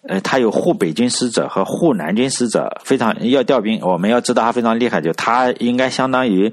[0.08, 3.80] 呃，他有护北军使者和护南军使者，非常要调兵。
[3.82, 6.52] 我们要知道他非常厉害，就他应该相当于，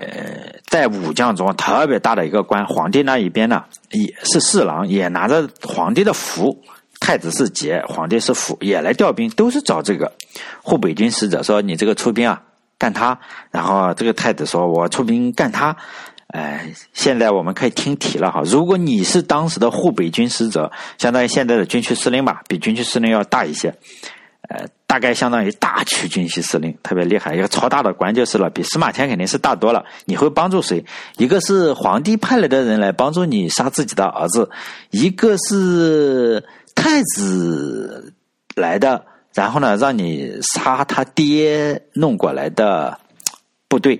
[0.00, 0.06] 呃，
[0.66, 2.64] 在武将中特别大的一个官。
[2.64, 6.56] 皇帝那一边呢，也是侍郎，也拿着皇帝的符，
[7.00, 10.10] 太子是节，皇帝是符，也来调兵，都是找这个
[10.62, 12.40] 护北军使者说：“你这个出兵啊，
[12.78, 13.18] 干他。”
[13.52, 15.76] 然后这个太子说：“我出兵干他。”
[16.28, 18.42] 哎，现在我们可以听题了哈。
[18.44, 23.74] 如果你是当时的护北军使者，相当于现在的军区司令吧，比军区司令要大一些，
[24.50, 29.82] 呃，大概相当于大区军区司令，特别厉害，一个超大的官就是了，比司马迁肯定是大多了。
[30.04, 30.84] 你会帮助谁？
[31.16, 34.50] 一个是皇帝派来的人来帮助你杀自己的儿子，
[34.90, 38.12] 一个是太子
[38.54, 43.00] 来的，然后呢，让你杀他爹弄过来的
[43.66, 43.98] 部队。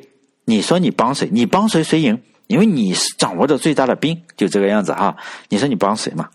[0.49, 1.29] 你说你帮谁？
[1.31, 2.19] 你帮谁谁赢？
[2.47, 5.15] 因为你是掌握着最大的兵，就这个样子哈。
[5.51, 6.31] 你说你帮谁嘛？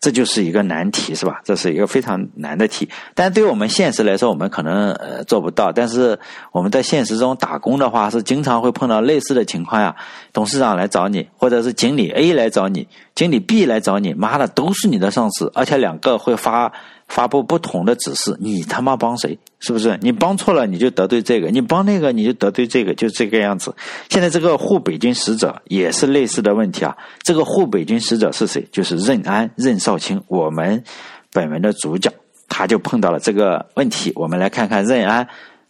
[0.00, 1.40] 这就是一个难题，是吧？
[1.44, 2.88] 这是一个非常难的题。
[3.14, 5.70] 但对我们现实来说，我们可能呃做不到。
[5.70, 6.18] 但是
[6.50, 9.94] 我们在现实中打工的话，是经常会碰到类似的情况呀。
[10.32, 16.72] 董事长来找你，或者是经理 A 来找你，经理 B 来找你，妈的都是你的上司，而且两个会发。
[17.08, 19.38] 发布不同的指示，你他妈帮谁？
[19.60, 19.98] 是不是？
[20.02, 23.74] 你帮错了，你就得罪这个；你帮那个，你就得罪这个，就这个样子。
[24.10, 26.96] 现在这个护北军使者也是类似的问题啊。
[27.22, 28.66] 这个护北军使者是谁？
[28.72, 30.84] 就是任安、任少卿，我们
[31.32, 32.12] 本文的主角，
[32.48, 34.12] 他就碰到了这个问题。
[34.16, 35.26] 我们来看看任安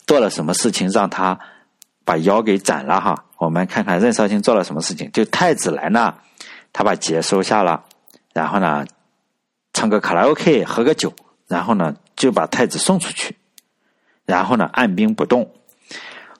[0.06, 1.38] 做了什么事情，让他
[2.04, 3.24] 把腰给斩了哈。
[3.38, 5.10] 我们看看任少卿做了什么事情。
[5.12, 6.14] 就太子来呢，
[6.72, 7.84] 他把节收下了，
[8.32, 8.84] 然后呢，
[9.74, 11.12] 唱个卡拉 OK，喝个酒。
[11.46, 13.36] 然后呢，就把太子送出去，
[14.24, 15.50] 然后呢，按兵不动。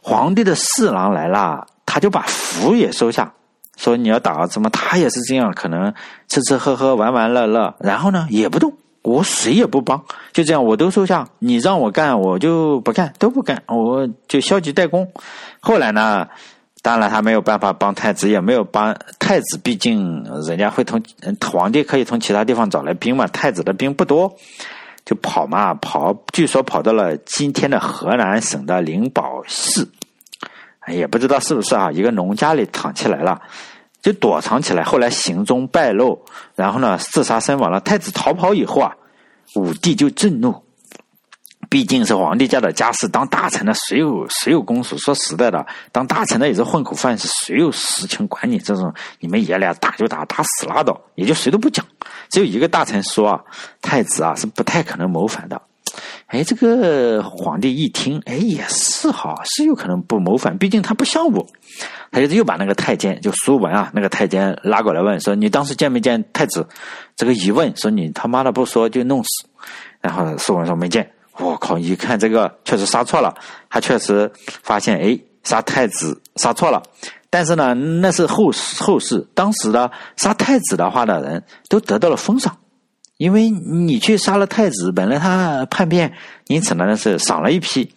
[0.01, 3.35] 皇帝的侍郎来了，他就把符也收下，
[3.77, 4.71] 说你要打儿子吗？
[4.71, 5.93] 他也是这样，可能
[6.29, 11.29] 吃吃喝喝，玩玩乐乐，然后呢，也不动，我谁也不帮，就这样，我都收下。
[11.39, 15.13] 你让我干，我就不干，都不干，我就消极怠工。
[15.61, 16.27] 后来呢，
[16.85, 21.03] 当然他没有办法帮太子，也没有帮太子，毕竟人家会从
[21.41, 24.37] 皇帝可以从其他地方找来兵嘛，太子的兵不多。
[25.07, 29.87] 就跑嘛，跑，据说跑到了今天的河南省的灵宝市，
[30.89, 33.41] 也不知道是不是啊，一个农家里藏起来了，
[34.03, 34.83] 就躲藏起来。
[34.83, 37.81] 后来行踪败露，然后呢，自杀身亡了。
[37.81, 38.95] 太子逃跑以后啊，
[39.57, 40.64] 武帝就震怒。
[41.69, 44.97] 毕竟是皇帝家的家事，当大臣的谁有谁有公署？
[44.99, 48.93] 说实在的，当大臣的也是混口饭吃，谁有实情管你这种？
[49.21, 51.85] 你们爷俩打就打，打死拉倒，也就谁都不讲。
[52.31, 53.41] 只有一个大臣说啊，
[53.81, 55.61] 太子啊是不太可能谋反的。
[56.27, 61.47] 哎，这个皇帝一听，哎也是哈，是有可能不谋反，毕竟他不像我。
[62.11, 66.67] 他就又把那个太监就苏文啊，那个太监拉过来问说：“你当时见没见太子？”
[67.17, 69.29] 这个一问说：“你他妈的不说就弄死。”
[70.01, 71.77] 然后苏文说：“没见。”我靠！
[71.77, 73.35] 一看这个确实杀错了，
[73.69, 74.31] 他确实
[74.63, 76.83] 发现，哎，杀太子杀错了。
[77.29, 82.57] 但是呢，那是后后世，当时的杀太子的话的人都得到了封赏，
[83.17, 86.13] 因为你去杀了太子，本来他叛变，
[86.47, 87.93] 因此呢是赏了一批。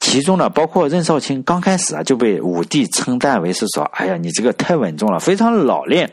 [0.00, 6.10] 其中呢，包括任少卿刚开始啊就被武帝称赞为是说：“哎呀，你这个太稳重了，非常老练，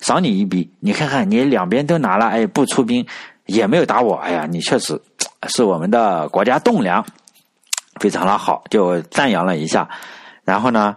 [0.00, 0.70] 赏你一笔。
[0.80, 3.04] 你看看你两边都拿了，哎，不出兵
[3.46, 5.00] 也没有打我，哎呀，你确实
[5.48, 7.04] 是我们的国家栋梁，
[8.00, 9.88] 非常的好，就赞扬了一下。
[10.44, 10.96] 然后呢，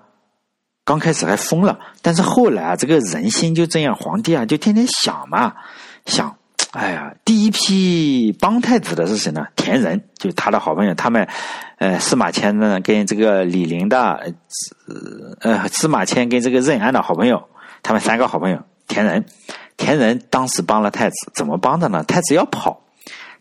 [0.83, 5.53] 刚开始还疯了，但是后来啊，这个人心就这样，皇帝啊就天天想嘛，
[6.05, 6.35] 想。”
[6.71, 9.47] 哎呀，第一批帮太子的是谁呢？
[9.55, 10.93] 田仁，就他的好朋友。
[10.93, 11.27] 他们，
[11.79, 14.31] 呃，司马迁呢跟这个李陵的，
[15.39, 17.43] 呃，司马迁跟这个任安的好朋友，
[17.81, 18.61] 他们三个好朋友。
[18.87, 19.25] 田仁，
[19.79, 22.03] 田仁当时帮了太子，怎么帮的呢？
[22.03, 22.81] 太子要跑，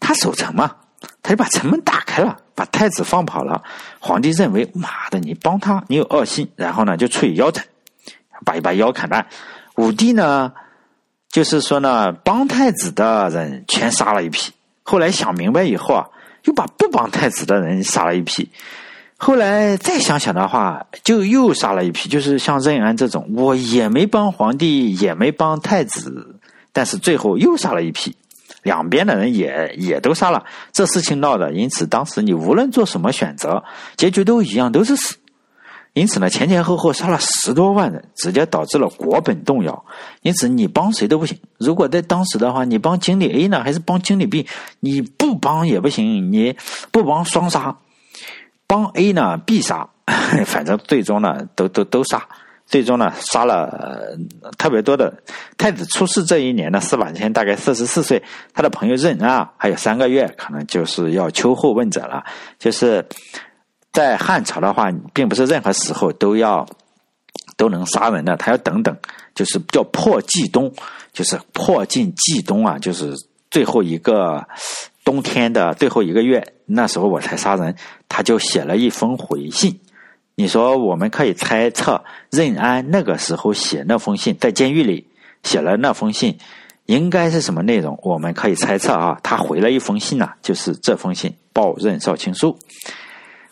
[0.01, 0.77] 他守城嘛，
[1.23, 3.63] 他就把城门打开了，把太子放跑了。
[3.99, 7.67] 皇帝认为，妈的，你帮他，你有恶心，然后呢就处以腰斩，
[8.45, 9.27] 把一把腰砍断。
[9.75, 10.53] 武帝呢？
[11.29, 14.53] 就是说呢，帮太子的人全杀了一批。
[14.83, 16.07] 后来想明白以后啊，
[16.45, 18.51] 又把不帮太子的人杀了一批。
[19.21, 22.09] 后来再想想的话，就又杀了一批。
[22.09, 26.41] 就是像任安这种，我也没帮皇帝，也没帮太子，
[26.73, 28.15] 但是最后又杀了一批。
[28.63, 30.45] 两边的人也也都杀了。
[30.73, 33.63] 这事情闹的，因此当时你无论做什么选择，
[33.97, 35.17] 结局都一样，都是死。
[35.95, 39.85] 因此呢，前前后后杀了十多万人，直接导致了国本动摇。
[40.23, 41.37] 因此，你帮谁都不行。
[41.59, 44.47] 如果在当时的话，你帮经理 A 呢，还是帮经理 B？
[44.79, 46.55] 你不帮也不行，你
[46.93, 47.77] 不帮双杀，
[48.69, 49.89] 帮 A 呢必杀，
[50.47, 52.25] 反正最终呢都都都杀。
[52.67, 54.17] 最终呢杀了
[54.57, 55.13] 特别多的。
[55.57, 58.23] 太子出事这一年呢，司马迁大概四十四岁，
[58.55, 62.23] 他的朋友任啊还有三个月，可能就是要秋后问斩了，
[62.61, 63.05] 就是。
[63.91, 66.65] 在汉朝的话，并不是任何时候都要
[67.57, 68.97] 都能杀人的，他要等等，
[69.35, 70.73] 就是叫破季冬，
[71.13, 73.13] 就是破尽季冬啊，就是
[73.51, 74.47] 最后一个
[75.09, 77.75] 冬天的最后一个月，那时候我才杀人。
[78.11, 79.81] 他就写了一封回信。
[80.35, 85.09] 你说我们可以猜测，任安那个时候写那封信，在监狱里
[85.43, 86.37] 写了那封信，
[86.85, 87.99] 应该是什么内容？
[88.03, 92.53] 我们可以猜测啊，他回了一封信呢，就是这封信《报任少卿书》。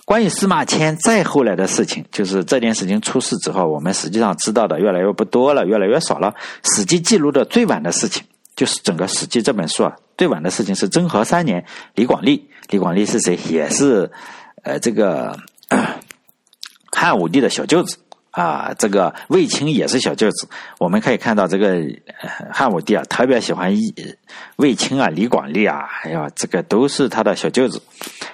[0.05, 6.35] 关于司马迁再后来的事情，就是这件事情出事之后，我们实际上知道的越来越不多了，越来越少了。
[6.77, 8.23] 《史记》记录的最晚的事情，
[8.55, 12.49] 就是整个《史记》这本书啊，最晚的事情是征和三年，李广利。
[12.69, 13.37] 李广利是谁？
[13.49, 14.11] 也是，
[14.63, 15.39] 呃，这个
[16.91, 17.99] 汉武帝的小舅子
[18.31, 18.73] 啊。
[18.79, 20.49] 这个卫青也是小舅子。
[20.79, 21.81] 我们可以看到，这个
[22.53, 23.73] 汉武帝啊，特别喜欢
[24.57, 27.81] 卫青啊、李广利啊，哎呀，这个都是他的小舅子。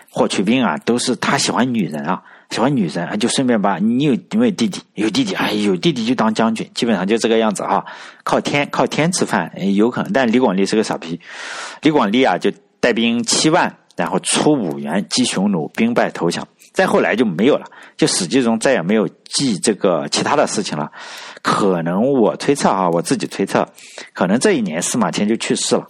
[0.08, 4.78] 霍去病啊，都是他喜欢女人啊，喜欢女人啊，就顺便把你有有没有弟弟？
[4.94, 7.82] 有弟弟，哎，有弟弟就当将军，基本上就这个样子啊，
[8.24, 10.12] 靠天靠天吃饭，有可能。
[10.12, 11.18] 但李广利是个傻逼，
[11.80, 16.46] 李广利啊，就带兵七万，然后出五原击匈奴，兵败投降。
[16.74, 17.64] 再后来就没有了，
[17.96, 20.92] 就史记中再也没有记这个其他的事情了。
[21.40, 23.66] 可能我推测啊，我自己推测，
[24.12, 25.86] 可能这一年司马迁就去世了。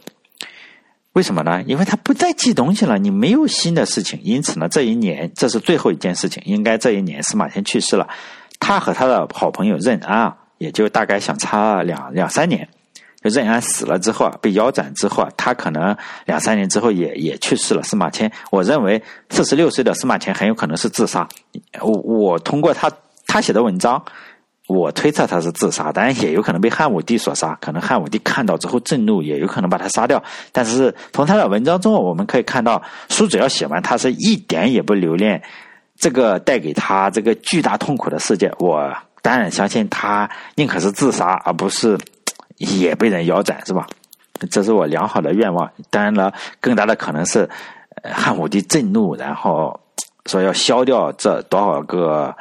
[1.13, 1.63] 为什么呢？
[1.67, 6.43] 因为他不再记东西了，你没有新的事情，因此呢，这一年这是最后一件事情。
[6.47, 8.09] 应该这一年司马迁去世了，
[8.59, 12.67] 他和他的好朋友任安啊，也就大概相差两两三年。
[13.23, 15.95] 就任安死了之后啊，被腰斩之后啊，他可能
[16.25, 17.83] 两三年之后也也去世了。
[17.83, 21.29] 司马迁，我认为四十六岁的司马迁很有可能是自杀。
[21.81, 22.91] 我我通过他
[23.27, 24.03] 他写的文章。
[24.69, 27.59] 我推测他是自杀，当然也有可能被汉武帝所杀。
[27.61, 30.23] 可能汉武帝看到之后震怒，也有可能把他杀掉。
[30.53, 35.43] 但是从他的文章中，我们可以看到，书只要写完，他是一点也不留恋
[35.99, 38.51] 这个带给他这个巨大痛苦的世界。
[38.61, 38.89] 我
[39.21, 41.99] 当然相信他宁可是自杀，而不是
[42.59, 43.85] 也被人腰斩，是吧？
[44.49, 45.69] 这是我良好的愿望。
[45.91, 47.51] 当然了，更大的可能是
[48.05, 49.79] 汉武帝震怒，然后
[50.27, 52.35] 说要消掉这多少个。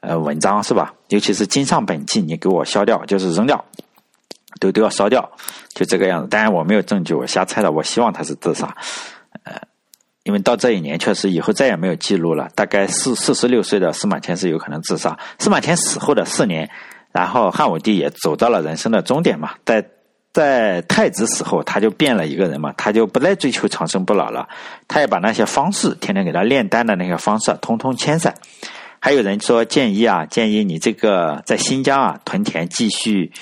[0.00, 0.94] 呃，文章是吧？
[1.08, 3.62] 尤其是经上本纪，你给我消掉，就是扔掉，
[4.58, 5.30] 都都要烧掉，
[5.74, 6.28] 就这个样子。
[6.28, 7.70] 当然我没有证据，我瞎猜的。
[7.70, 8.74] 我希望他是自杀，
[9.44, 9.54] 呃，
[10.22, 12.48] 因为到这一年确实以后再也没有记录了。
[12.54, 15.18] 大概四四十六岁的司马迁是有可能自杀。
[15.38, 16.70] 司马迁死后的四年，
[17.12, 19.50] 然后汉武帝也走到了人生的终点嘛。
[19.66, 19.84] 在
[20.32, 24.48] 在太子死后，他就变了一个人嘛，他就不再追求长生不老了，
[24.88, 28.34] 他也把那些方式，天天给他炼丹的那个方式，通通迁散。
[29.00, 33.32] 还有人说建议啊，建议你这个在新疆啊屯田继续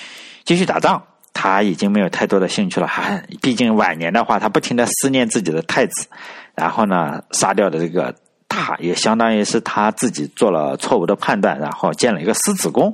[0.45, 1.03] 继续打仗。
[1.41, 6.09] 他已经没有太多的兴趣了，还毕竟晚年的话，他不停的思念自己的太子，
[6.57, 8.13] 然后呢杀掉的这个
[8.49, 12.93] 他，也相当于是他自己做了错误的判断，然后建了一个狮子宫，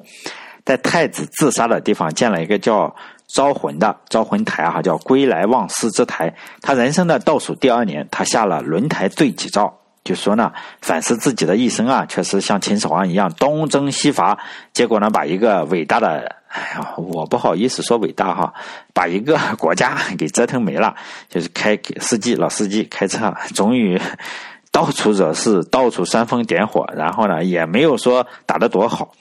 [0.63, 2.95] 在太子自杀的地方建了一个叫
[3.29, 6.35] 招魂的招魂台哈，叫归来望思之台。
[6.61, 9.75] 他人生的倒数第二年，他下了轮台罪己诏，
[10.05, 10.53] 就说呢，
[10.83, 14.39] 反思自己的一生啊，确实像秦始皇一样东征西伐，
[14.73, 18.53] 结果呢，把一个伟大的，哎呀，我不好意思说伟大哈，
[18.93, 20.95] 把一个国家给折腾没了。
[21.31, 23.99] 就是开司机老司机开车，终于
[24.71, 29.13] 到处惹事，到处煽风点火，然后呢，也没有说打得多好，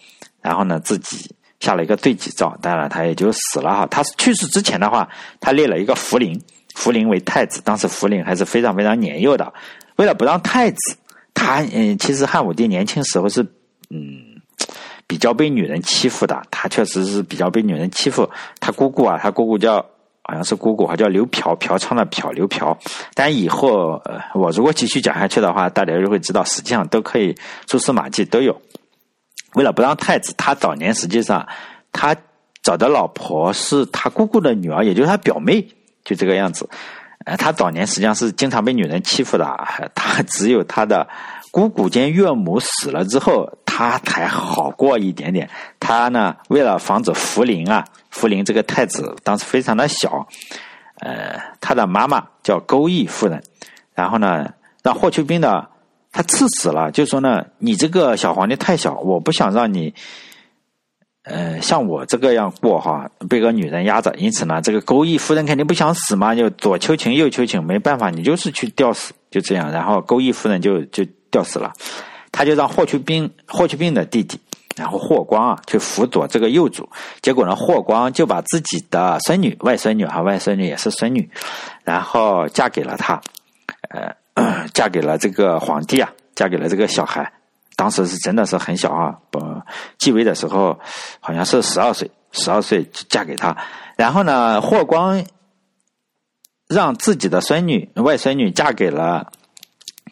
[0.42, 1.36] 然后呢，自己。
[1.60, 3.88] 下了一个罪己诏，当然他也就死了哈。
[3.90, 5.08] 他去世之前的话，
[5.40, 6.38] 他立了一个福临，
[6.76, 7.62] 福临为太子。
[7.64, 9.54] 当时福临还是非常非常年幼的，
[9.96, 10.78] 为了不让太子，
[11.34, 13.42] 他嗯，其实汉武帝年轻时候是
[13.90, 14.42] 嗯
[15.06, 18.30] 比较被女人欺负的，他确实是比较被女人欺负。
[18.60, 19.78] 他姑姑啊，他姑姑叫
[20.24, 22.78] 好像是姑姑，还叫刘嫖，嫖娼的嫖，刘嫖。
[23.14, 24.02] 但以后，
[24.34, 27.36] 我如果继续讲下去的话，大家就会知道，实际上都可以
[27.66, 28.60] 蛛丝马迹都有。
[29.56, 31.48] 为了不让太子，他早年实际上
[31.92, 32.16] 他
[32.64, 35.62] 找的老婆是他姑姑的女儿，也就是他表妹，
[36.04, 36.68] 就这个样子。
[37.26, 39.46] 呃，他早年实际上是经常被女人欺负的，
[39.96, 41.08] 他只有他的
[41.52, 45.50] 姑姑兼岳母死了之后，他才好过一点点。
[45.80, 50.28] 他呢，为了防止福临啊，福临这个太子当时非常的小，
[51.00, 53.42] 呃，他的妈妈叫钩弋夫人，
[53.94, 54.54] 然后呢，
[54.84, 55.68] 让霍去病呢。
[56.16, 59.96] 他赐死了，就说呢，你这个小皇帝太小，我不想让你，
[61.24, 64.14] 呃，像我这个样过哈，被个女人压着。
[64.18, 69.72] 因此呢，这个钩弋夫人肯定不想死嘛，就左求情右求情，没办法，你就是去吊死，就这样。
[69.72, 71.72] 然后钩弋夫人就就吊死了，
[72.32, 74.40] 他就让霍去病霍去病的弟弟，
[74.76, 76.88] 然后霍光啊去辅佐这个幼主。
[77.22, 81.30] 结果呢，霍光就把自己的孙女、外孙女哈，外孙女也是孙女，
[81.84, 83.22] 然后嫁给了他，
[83.90, 84.14] 呃。
[84.74, 87.32] 嫁给了这个皇帝啊，嫁给了这个小孩，
[87.84, 89.42] 当时是真的是很小啊，不
[89.98, 90.80] 继位的时候
[91.20, 93.58] 好像是十二岁，十二岁嫁给他。
[93.98, 95.26] 然后呢，霍光
[96.70, 99.34] 让自己的孙女、外孙女嫁给了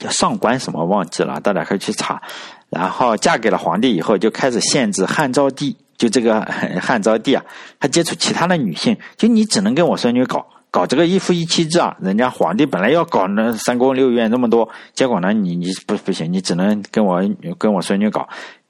[0.02, 2.22] 叫上官什么忘记了，大家可以去查。
[2.68, 6.42] 然后嫁给了皇帝以后，就开始限制汉昭帝，就这个
[6.82, 7.46] 汉昭帝啊，
[7.80, 10.46] 他接触其他的女性，就你只能跟我孙女搞。
[10.72, 17.22] 搞这个一夫一妻制啊，人家皇帝本来要搞那三宫六院那么多，结果呢，你你不不行，你只能跟我
[17.58, 18.26] 跟我孙女搞，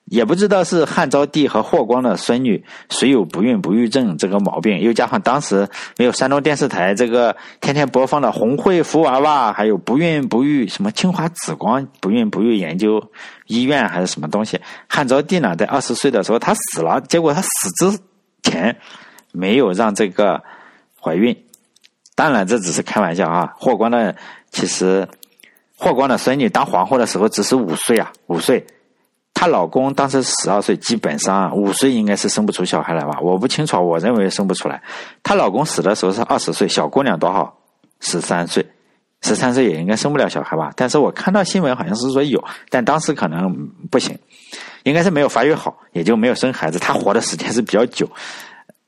[0.05, 12.99] 也不知道是汉昭帝和霍光的孙女谁有不孕不育症这个毛病，又加上当时没有山东电视台这个天天播放的红会福娃娃，还有不孕不育什么清华紫光不孕不育研究
[13.45, 17.99] 医院还是什么东西，汉昭帝呢在二十岁的时候他死了，结果他死之
[18.41, 18.75] 前
[19.31, 20.41] 没有让这个
[20.99, 21.37] 怀孕。
[22.15, 23.53] 当然，这只是开玩笑啊！
[23.57, 24.15] 霍光的
[24.51, 25.07] 其实，
[25.75, 28.65] 霍光的孙女当皇后的时候只是五岁啊，五岁。
[29.33, 33.17] 她老公当时十二岁，基本上五岁应该是生不出小孩来吧？
[33.21, 34.81] 我不清楚，我认为生不出来。
[35.23, 37.57] 她老公死的时候是二十岁，小姑娘多少？
[38.01, 38.63] 十三岁，
[39.21, 40.71] 十三岁也应该生不了小孩吧？
[40.75, 43.51] 但是我看到新闻好像是说有，但当时可能
[43.89, 44.15] 不行，
[44.83, 46.77] 应该是没有发育好，也就没有生孩子。
[46.77, 48.07] 她活的时间是比较久。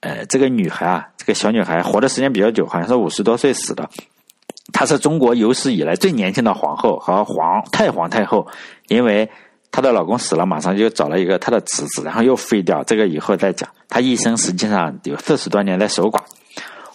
[0.01, 3.89] 呃，这个女孩啊，这个小女孩活的时间比较久，好像是五十多岁死的。
[4.73, 8.45] 她是中国有史以来最年轻的皇后和皇太皇太后，
[8.89, 9.29] 因为
[9.71, 12.83] 她的老公死了，马上就找了一个她的侄子，然后又废掉。
[12.83, 13.69] 这个以后再讲。
[13.87, 16.19] 她一生实际上有四十多年在守寡。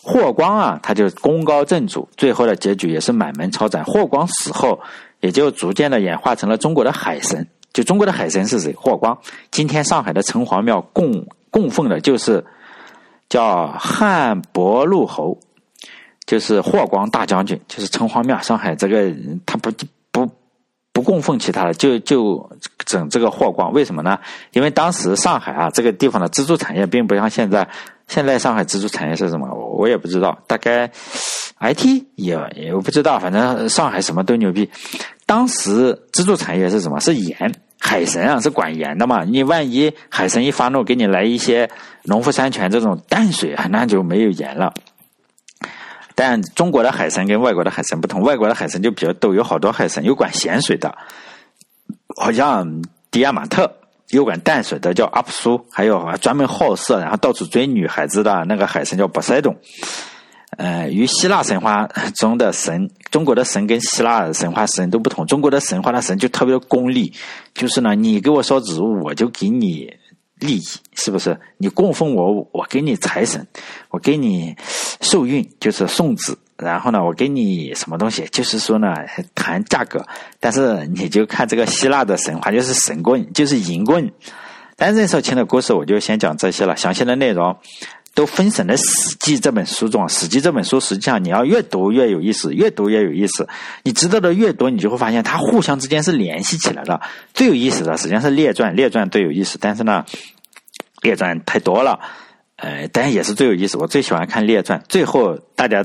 [0.02, 3.82] 霍光啊，他就功高震主，最后的结局也是满门抄斩。
[3.86, 4.78] 霍光死后，
[5.20, 7.46] 也就逐渐的演化成了中国的海神。
[7.72, 8.74] 就中国的海神是谁？
[8.74, 9.16] 霍光。
[9.50, 12.44] 今天上海的城隍庙供供奉的就是。
[13.28, 15.38] 叫汉伯陆侯，
[16.26, 18.40] 就是霍光大将军，就是城隍庙。
[18.40, 19.12] 上海这个
[19.44, 19.70] 他不
[20.10, 20.30] 不
[20.92, 22.50] 不供奉其他的，就就
[22.84, 23.72] 整这个霍光。
[23.72, 24.18] 为什么呢？
[24.52, 27.68] 因为当时上海啊这个地方的支柱产业并不像现在。
[28.08, 29.46] 现在上海支柱产业是什么？
[29.54, 30.38] 我也不知道。
[30.46, 30.90] 大概
[31.60, 33.18] IT 也也不知道。
[33.18, 34.70] 反正上海什么都牛逼。
[35.26, 36.98] 当时支柱产业是什么？
[37.00, 37.54] 是盐。
[37.80, 39.24] 海神啊，是管盐的嘛？
[39.24, 41.70] 你万一海神一发怒，给你来一些
[42.04, 44.74] 农夫山泉这种淡水， 那就没有盐了。
[46.14, 50.92] 但中国的海神跟外国的海神不同，外国的海神就比较逗，有好多海神，有管咸水的，
[52.16, 53.70] 好像迪亚马特；
[54.08, 59.56] 有管淡水的叫阿普苏，还有专门好色，然后到处追女孩子的那个海神叫波塞冬。
[60.58, 61.86] 呃，与希腊神话
[62.16, 65.24] 中的神，中国的神跟希腊神话神都不同。
[65.24, 67.12] 中国的神话的神就特别的功利，
[67.54, 69.88] 就是呢，你给我烧纸物，我就给你
[70.40, 70.62] 利益，
[70.96, 71.38] 是不是？
[71.58, 73.46] 你供奉我，我给你财神，
[73.90, 74.56] 我给你
[75.00, 76.36] 受孕，就是送子。
[76.56, 78.92] 然后呢，我给你什么东西，就是说呢，
[79.36, 80.04] 谈价格。
[80.40, 84.10] 但是你就看这个希腊的神话，就是神棍，就是银棍。
[84.80, 86.76] 但任少卿的故事，我就先讲这些了。
[86.76, 87.56] 详细的内容，
[88.14, 93.48] 都分省在《史记》这本书中，《史记》这本书实际上你要越读越有意思，越读越有意思。
[93.84, 97.00] 你知道的越多，你就会发现它互相之间是联系起来的。
[97.34, 100.04] 最有意思的实际上是列传，列传最有意思，但是呢，
[101.02, 102.00] 列传太多了，
[102.56, 103.76] 呃，但也是最有意思。
[103.76, 105.84] 我最喜欢看列传，最后大家。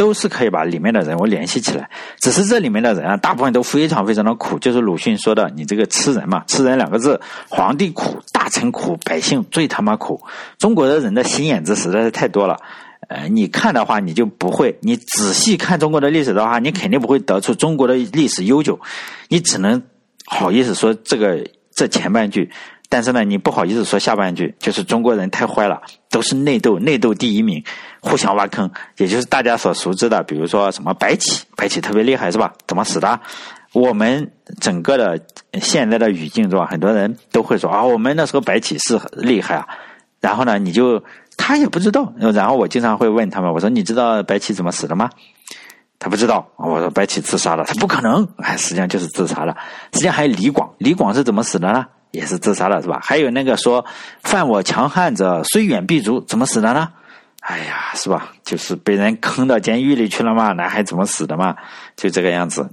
[0.00, 1.90] 都是可以把里面的人物联系起来，
[2.20, 4.58] 只是这里面的人啊，大部分都非常非常的苦。
[4.58, 7.20] 就是鲁迅说的，你这个吃人嘛，吃人两个字，
[7.50, 10.22] 皇帝苦，大臣苦，百姓最他妈苦。
[10.58, 12.56] 中国的人的心眼子实在是太多了，
[13.08, 18.80] 呃，你看的话你就不会，你仔细看中国的历史的话，你肯定不会得出中国的历史悠久，
[19.28, 19.82] 你只能
[20.24, 22.50] 好意思说这个这前半句。
[22.92, 25.80] 但是呢，你不好意思说下半句，就是中国人太坏了，
[26.10, 27.62] 都是内斗，内斗第一名，
[28.00, 32.52] 互相挖坑，也就是大家所熟知的，比如说什么白起，白起特别厉害是吧？
[32.66, 33.20] 怎么死的？
[33.72, 35.20] 我们整个的
[35.62, 39.68] 现在的语境中，很多人都会说啊，我们那时候白起是厉害啊。
[40.20, 41.00] 然后呢，你就
[41.36, 42.12] 他也不知道。
[42.18, 45.08] 然后我经常会问他们，我说你知道白起怎么死的吗？
[46.00, 46.48] 他不知道。
[46.56, 48.26] 我说白起自杀了，他不可能。
[48.38, 49.56] 哎，实际上就是自杀了。
[49.92, 51.86] 实际上还有李广，李广是怎么死的呢？
[52.10, 53.00] 也是自杀了是吧？
[53.02, 53.84] 还有那个说
[54.22, 56.90] 犯我强汉者，虽远必诛，怎么死的呢？
[57.40, 58.32] 哎呀，是吧？
[58.44, 61.56] 就是被人坑到监狱里去了嘛，那还怎么死的嘛？
[61.96, 62.68] 就这个样子。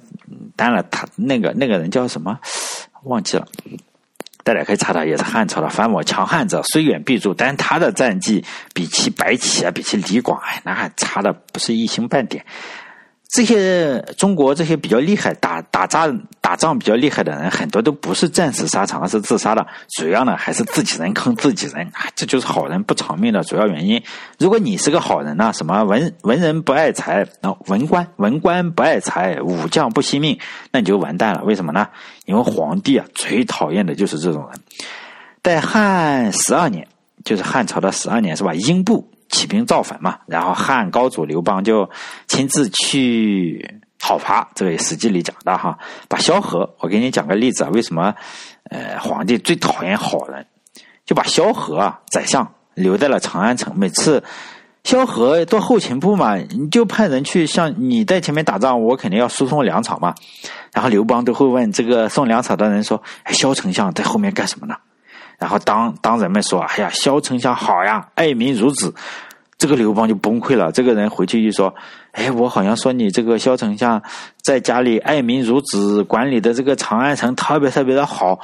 [0.57, 2.38] 当然，他那个那个人叫什么？
[3.03, 3.47] 忘记了。
[4.43, 5.69] 大家可以查查，也是汉朝的。
[5.69, 7.33] 犯我强汉者，虽远必诛。
[7.33, 12.45] 但他的战绩比起白起啊，比起李广，哎，那还差的不是一星半点。
[13.38, 19.63] 这些中国这些比较厉害打打仗打仗比较厉害的人，很多都不是战死沙场，而是自杀的。
[19.89, 24.01] 主要呢还是自己人坑自己人，这就是好人不长命的主要原因。
[24.39, 30.39] 如果你是个好人呢，什么文文人不爱财，那文官文官不爱财，武将不惜命，
[30.71, 31.43] 那你就完蛋了。
[31.43, 31.88] 为什么呢？
[32.25, 34.59] 因为皇帝啊最讨厌的就是这种人。
[35.43, 36.88] 在汉十二年，
[37.23, 38.55] 就是汉朝的十二年，是吧？
[38.55, 39.07] 英布。
[39.30, 41.89] 起兵造反嘛，然后汉高祖刘邦就
[42.28, 45.78] 亲自去讨伐，这个《史记》里讲的哈。
[46.07, 48.13] 把萧何，我给你讲个例子啊，为什么
[48.69, 50.45] 呃皇帝最讨厌好人？
[51.05, 54.23] 就把萧何啊宰相留在了长安城，每次
[54.84, 60.13] 萧何做后勤部嘛，你就派人去向你在前面打仗，我肯定要输送粮草嘛。
[60.73, 63.01] 然后刘邦都会问这个送粮草的人说：“，
[63.32, 64.75] 萧丞相在后面干什么呢？”
[65.38, 68.93] 然后当当人们说：“哎呀，萧丞相好呀，爱民如子。”
[69.57, 70.71] 这个刘邦就崩溃了。
[70.71, 71.73] 这个人回去一说
[72.13, 74.01] ：“哎，我好像说你这个萧丞相
[74.43, 78.39] 在家里爱民如子，管理的这个长安城特别特别的好。”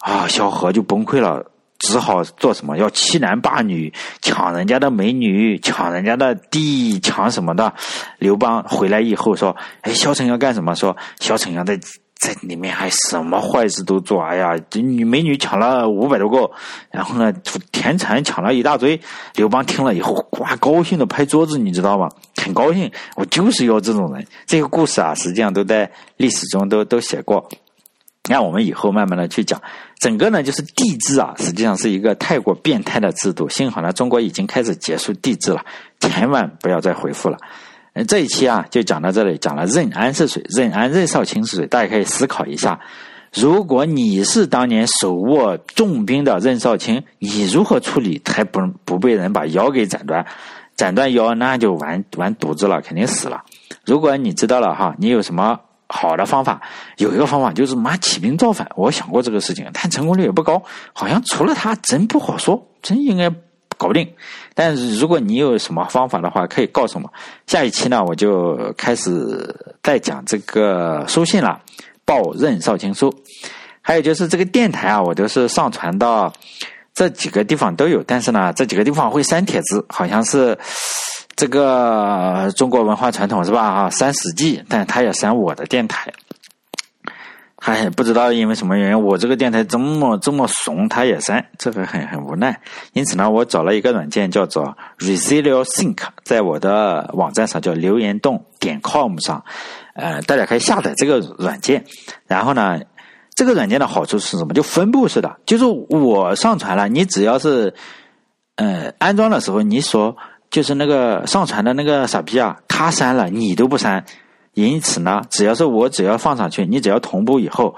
[0.00, 1.44] 啊，萧何就崩溃了，
[1.78, 2.78] 只好做什么？
[2.78, 3.92] 要欺男霸女，
[4.22, 7.74] 抢人家的美女，抢人家的地，抢什么的？
[8.18, 11.78] 刘邦回来以后说：“哎，萧丞相干什么？”说：“萧丞相在。”
[12.26, 16.50] 在里面还什么坏事都做，哎呀，这女美女抢了五百多个，
[16.90, 17.32] 然后呢，
[17.70, 19.00] 田产抢了一大堆。
[19.36, 22.08] 刘邦听了以后，哇，高兴的拍桌子，你知道吗？
[22.42, 24.26] 很高兴，我就是要这种人。
[24.44, 27.48] 这个故事啊，实际上都在历史中都都写过。
[28.28, 29.62] 那我们以后慢慢的去讲。
[30.00, 33.48] 整个呢，就是帝制啊，实际上是一个太过变态的制度。
[33.48, 35.64] 幸好呢，中国已经开始结束帝制了，
[36.00, 37.38] 千万不要再回复了。
[38.04, 42.78] 这一期啊，就讲到这里，讲了任安是谁，任安任少卿是谁，大家可以思考一下。
[43.32, 50.26] 如果你是当年手握重兵的任少卿，你如何处理才不不被人把腰给斩断？
[50.76, 53.42] 斩断腰那就完完犊子了，肯定死了。
[53.84, 56.60] 如果你知道了哈，你有什么好的方法？
[56.98, 63.32] 有一个方法就是妈起兵造反，我想过这个事情，但成功率也不高，好像除了他真不好说，真应该。
[63.76, 64.08] 搞不定，
[64.54, 67.12] 但是如果你有什么方法的话，可以告诉我。
[67.46, 71.60] 下一期呢，我就开始再讲这个书信了，
[72.04, 73.14] 报任少卿书。
[73.82, 76.32] 还有就是这个电台啊，我都是上传到
[76.92, 80.58] 这几个地方都有，但是呢，这几个地方会删帖子，好像是
[81.36, 83.62] 这个中国文化传统是吧？
[83.62, 86.12] 啊，删史记，但他也删我的电台。
[87.58, 92.60] 嗨，不知道因为什么原因，我这个电台这么这么怂，他也删，这个很很无奈。
[92.92, 99.42] 因此呢，我找了一个软件叫做 Resilio Sync，在我的网站上叫留言洞点 com 上，
[99.94, 101.82] 呃，大家可以下载这个软件。
[102.26, 102.78] 然后呢，
[103.34, 104.52] 这个软件的好处是什么？
[104.52, 107.74] 就分布式的，就是我上传了，你只要是
[108.56, 110.14] 呃安装的时候，你说
[110.50, 114.04] 就是那个上传的那个傻逼啊，他删了，你都不删。
[114.56, 117.76] 因此呢，只要是我只要放上去，你只要同步以后，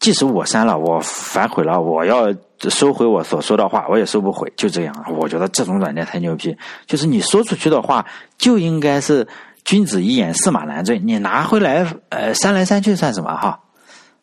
[0.00, 2.26] 即使我删了，我反悔了，我要
[2.68, 4.92] 收回我所说的话，我也收不回，就这样。
[5.16, 8.04] 我觉得这种软件太牛逼，就是你说出去的话
[8.36, 9.24] 就应该是
[9.64, 13.60] 君子一言驷马难追，你拿回来呃删来删去算什么哈？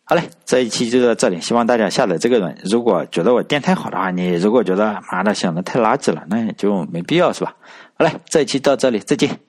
[0.04, 2.54] 好嘞，这一期就到这里，希望大家下载这个软。
[2.66, 7.54] 如果觉得我电台好的话，你如果觉得妈的想的太垃圾了，那也就没必要是吧？
[7.98, 9.49] 好嘞，这一期到这里，再见。